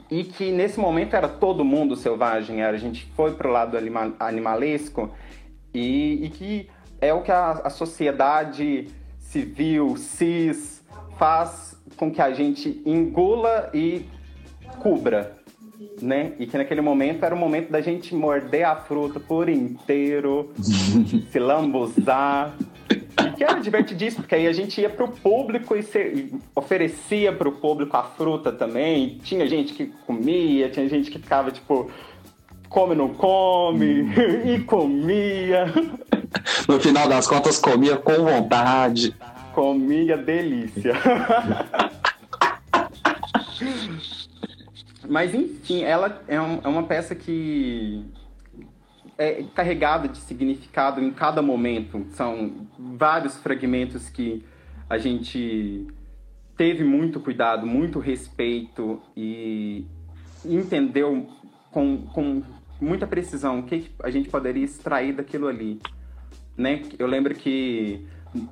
[0.10, 3.78] e que nesse momento era todo mundo selvagem, a gente foi para o lado
[4.20, 5.12] animalesco
[5.74, 8.90] e, e, que é o que a, a sociedade
[9.32, 10.84] civil, cis,
[11.18, 14.06] faz com que a gente engula e
[14.80, 15.38] cubra,
[16.02, 16.34] né?
[16.38, 20.52] E que naquele momento era o momento da gente morder a fruta por inteiro,
[21.32, 22.56] se lambuzar.
[22.90, 27.32] E que era divertidíssimo, porque aí a gente ia pro público e, se, e oferecia
[27.32, 29.20] pro público a fruta também.
[29.24, 31.90] Tinha gente que comia, tinha gente que ficava tipo,
[32.68, 34.12] come, não come,
[34.46, 35.72] e comia.
[36.68, 39.16] no final das contas, comia com vontade.
[39.54, 40.94] Comia delícia.
[45.08, 48.06] Mas enfim, ela é, um, é, uma peça que
[49.18, 52.06] é carregada de significado em cada momento.
[52.12, 54.46] São vários fragmentos que
[54.90, 55.86] a gente
[56.56, 59.86] teve muito cuidado, muito respeito e
[60.46, 61.28] entendeu
[61.72, 62.42] com, com
[62.80, 65.80] muita precisão o que a gente poderia extrair daquilo ali
[66.58, 66.82] né?
[66.98, 68.06] Eu lembro que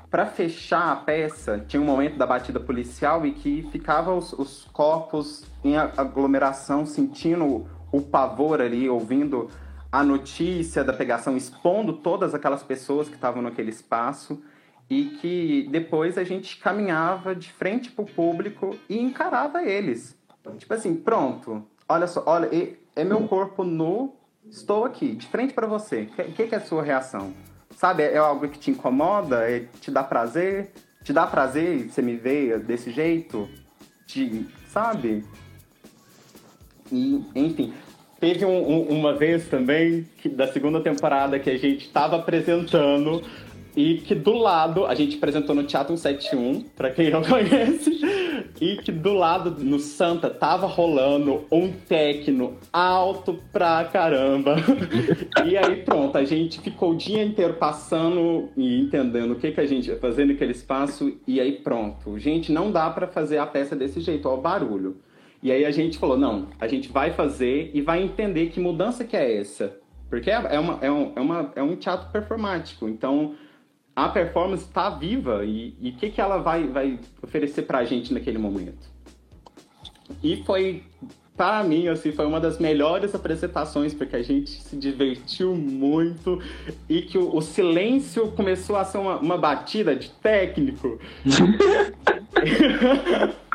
[0.10, 4.66] para fechar a peça tinha um momento da batida policial e que ficava os, os
[4.74, 9.50] corpos em aglomeração sentindo o pavor ali, ouvindo
[9.92, 14.42] a notícia da pegação, expondo todas aquelas pessoas que estavam naquele espaço
[14.90, 20.18] e que depois a gente caminhava de frente para o público e encarava eles.
[20.58, 22.50] Tipo assim, pronto, olha só, olha,
[22.96, 24.16] é meu corpo nu,
[24.48, 26.10] estou aqui, de frente para você.
[26.18, 27.34] O que, que é a sua reação?
[27.80, 30.70] Sabe, é algo que te incomoda, é, te dá prazer.
[31.02, 33.48] te dá prazer você me ver desse jeito?
[34.06, 35.24] Te, sabe?
[36.92, 37.74] E, enfim,
[38.20, 43.24] teve um, um, uma vez também, que, da segunda temporada, que a gente estava apresentando
[43.74, 47.98] e que do lado, a gente apresentou no Teatro 171, para quem não conhece,
[48.60, 54.56] e que do lado, no Santa, tava rolando um techno alto pra caramba.
[55.46, 59.62] e aí pronto, a gente ficou o dia inteiro passando e entendendo o que, que
[59.62, 62.18] a gente ia fazer naquele espaço, e aí pronto.
[62.20, 64.98] Gente, não dá para fazer a peça desse jeito, ó, o barulho.
[65.42, 69.06] E aí a gente falou, não, a gente vai fazer e vai entender que mudança
[69.06, 69.78] que é essa.
[70.10, 73.36] Porque é, é uma, é, um, é, uma, é um teatro performático, então
[74.06, 78.14] a performance está viva e o que, que ela vai, vai oferecer para a gente
[78.14, 78.90] naquele momento.
[80.24, 80.84] E foi,
[81.36, 86.42] para mim, assim, foi uma das melhores apresentações, porque a gente se divertiu muito
[86.88, 91.00] e que o, o silêncio começou a ser uma, uma batida de técnico.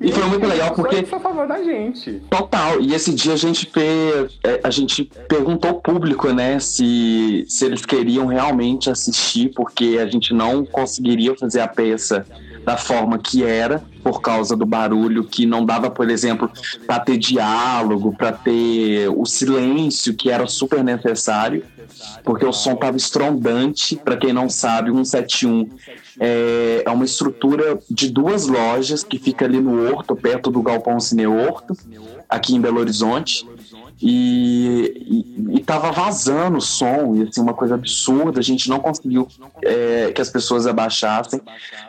[0.00, 1.04] E foi muito legal porque.
[1.04, 2.22] Foi a favor da gente.
[2.30, 2.80] Total.
[2.80, 4.38] E esse dia a gente fez.
[4.42, 10.06] É, a gente perguntou ao público, né, se, se eles queriam realmente assistir, porque a
[10.06, 12.24] gente não conseguiria fazer a peça
[12.64, 16.50] da forma que era, por causa do barulho, que não dava, por exemplo,
[16.86, 21.64] para ter diálogo, para ter o silêncio que era super necessário,
[22.24, 23.96] porque o som estava estrondante.
[23.96, 25.68] Para quem não sabe, 171
[26.18, 31.00] é, é uma estrutura de duas lojas que fica ali no Horto, perto do Galpão
[31.00, 31.76] Cine Horto,
[32.28, 33.46] aqui em Belo Horizonte.
[34.02, 38.80] E, e, e tava vazando o som, e assim, uma coisa absurda, a gente não
[38.80, 39.28] conseguiu
[39.62, 41.40] é, que as pessoas abaixassem,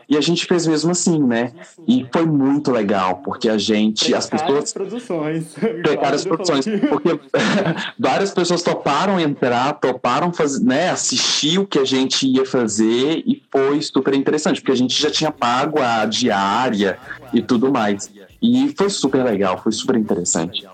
[0.09, 1.53] e a gente fez mesmo assim, né?
[1.87, 4.73] E foi muito legal, porque a gente, as pessoas...
[4.73, 5.53] produções.
[5.81, 7.17] Precárias produções, porque
[7.97, 13.41] várias pessoas toparam entrar, toparam fazer, né, assistir o que a gente ia fazer, e
[13.49, 16.99] foi super interessante, porque a gente já tinha pago a diária
[17.33, 18.11] e tudo mais.
[18.41, 20.67] E foi super legal, foi super interessante.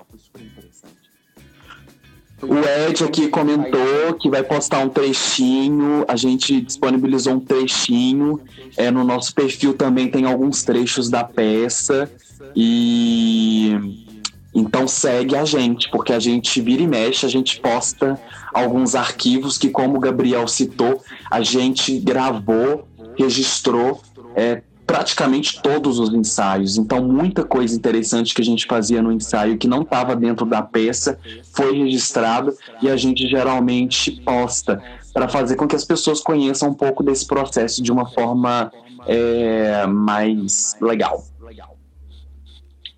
[2.41, 2.55] O
[2.87, 6.05] Ed aqui comentou que vai postar um trechinho.
[6.07, 8.39] A gente disponibilizou um trechinho.
[8.75, 12.09] É, no nosso perfil também tem alguns trechos da peça.
[12.55, 14.05] E
[14.53, 18.19] então segue a gente, porque a gente vira e mexe, a gente posta
[18.53, 24.01] alguns arquivos que, como o Gabriel citou, a gente gravou, registrou
[24.35, 26.77] é, praticamente todos os ensaios.
[26.77, 30.61] Então, muita coisa interessante que a gente fazia no ensaio que não estava dentro da
[30.61, 31.19] peça
[31.53, 34.81] foi registrado e a gente geralmente posta
[35.13, 38.71] para fazer com que as pessoas conheçam um pouco desse processo de uma forma
[39.05, 41.23] é, mais legal.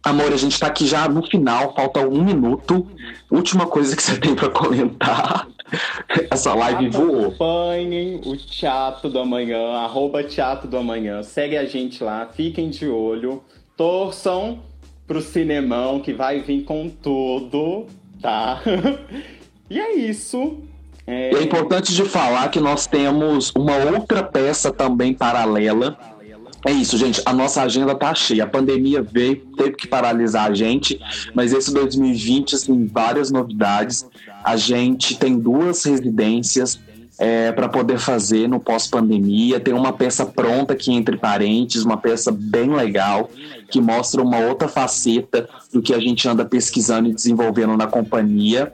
[0.03, 2.87] Amor, a gente está aqui já no final, falta um minuto.
[3.29, 5.47] Última coisa que você tem para comentar.
[6.31, 7.27] Essa live voou.
[7.27, 11.23] Acompanhem o Teatro do Amanhã, arroba Teatro do Amanhã.
[11.23, 13.43] Segue a gente lá, fiquem de olho.
[13.75, 14.59] Torçam
[15.07, 17.87] pro cinemão que vai vir com tudo,
[18.21, 18.61] tá?
[19.69, 20.59] e é isso.
[21.07, 21.33] É...
[21.33, 25.97] é importante de falar que nós temos uma outra peça também paralela
[26.65, 27.21] é isso, gente.
[27.25, 28.43] A nossa agenda tá cheia.
[28.43, 30.99] A pandemia veio, teve que paralisar a gente,
[31.33, 34.05] mas esse 2020, assim, várias novidades.
[34.43, 36.79] A gente tem duas residências
[37.17, 39.59] é, para poder fazer no pós-pandemia.
[39.59, 43.29] Tem uma peça pronta aqui entre parentes, uma peça bem legal,
[43.69, 48.71] que mostra uma outra faceta do que a gente anda pesquisando e desenvolvendo na companhia.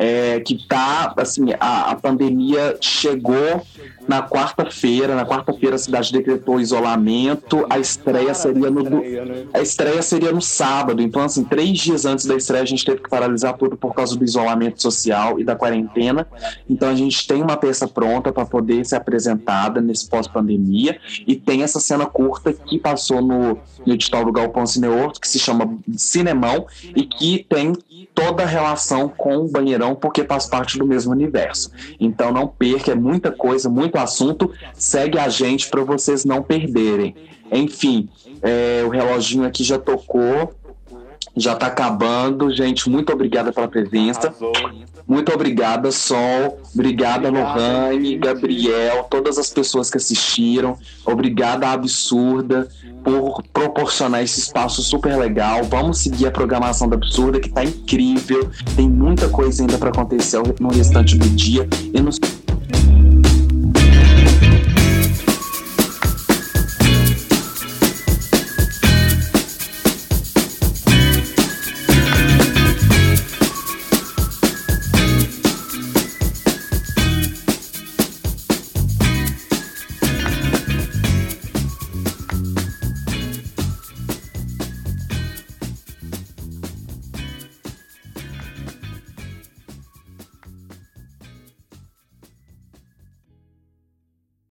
[0.00, 3.66] É, que tá, assim, a, a pandemia chegou
[4.08, 5.14] na quarta-feira.
[5.14, 7.66] Na quarta-feira a cidade decretou isolamento.
[7.68, 9.46] A estreia seria no né?
[9.52, 11.02] a estreia seria no sábado.
[11.02, 14.16] Então assim, três dias antes da estreia a gente teve que paralisar tudo por causa
[14.16, 16.26] do isolamento social e da quarentena.
[16.68, 21.62] Então a gente tem uma peça pronta para poder ser apresentada nesse pós-pandemia e tem
[21.62, 26.66] essa cena curta que passou no, no edital do Galpão Cineorto que se chama Cinemão
[26.96, 27.74] e que tem
[28.14, 31.70] toda a relação com o Banheirão porque faz parte do mesmo universo.
[32.00, 33.68] Então não perca, é muita coisa,
[33.98, 34.50] muito assunto.
[34.74, 37.14] Segue a gente para vocês não perderem.
[37.50, 38.08] Enfim,
[38.42, 40.54] é, o reloginho aqui já tocou,
[41.36, 42.50] já está acabando.
[42.54, 44.28] Gente, muito obrigada pela presença.
[44.28, 44.52] Arrasou.
[45.08, 46.60] Muito obrigada, Sol.
[46.74, 50.76] Obrigada, Lohane, Gabriel, todas as pessoas que assistiram.
[51.06, 52.68] Obrigada, Absurda,
[53.02, 55.64] por proporcionar esse espaço super legal.
[55.64, 58.50] Vamos seguir a programação da Absurda, que está incrível.
[58.76, 61.66] Tem muita coisa ainda para acontecer no restante do dia.
[61.94, 62.18] E nos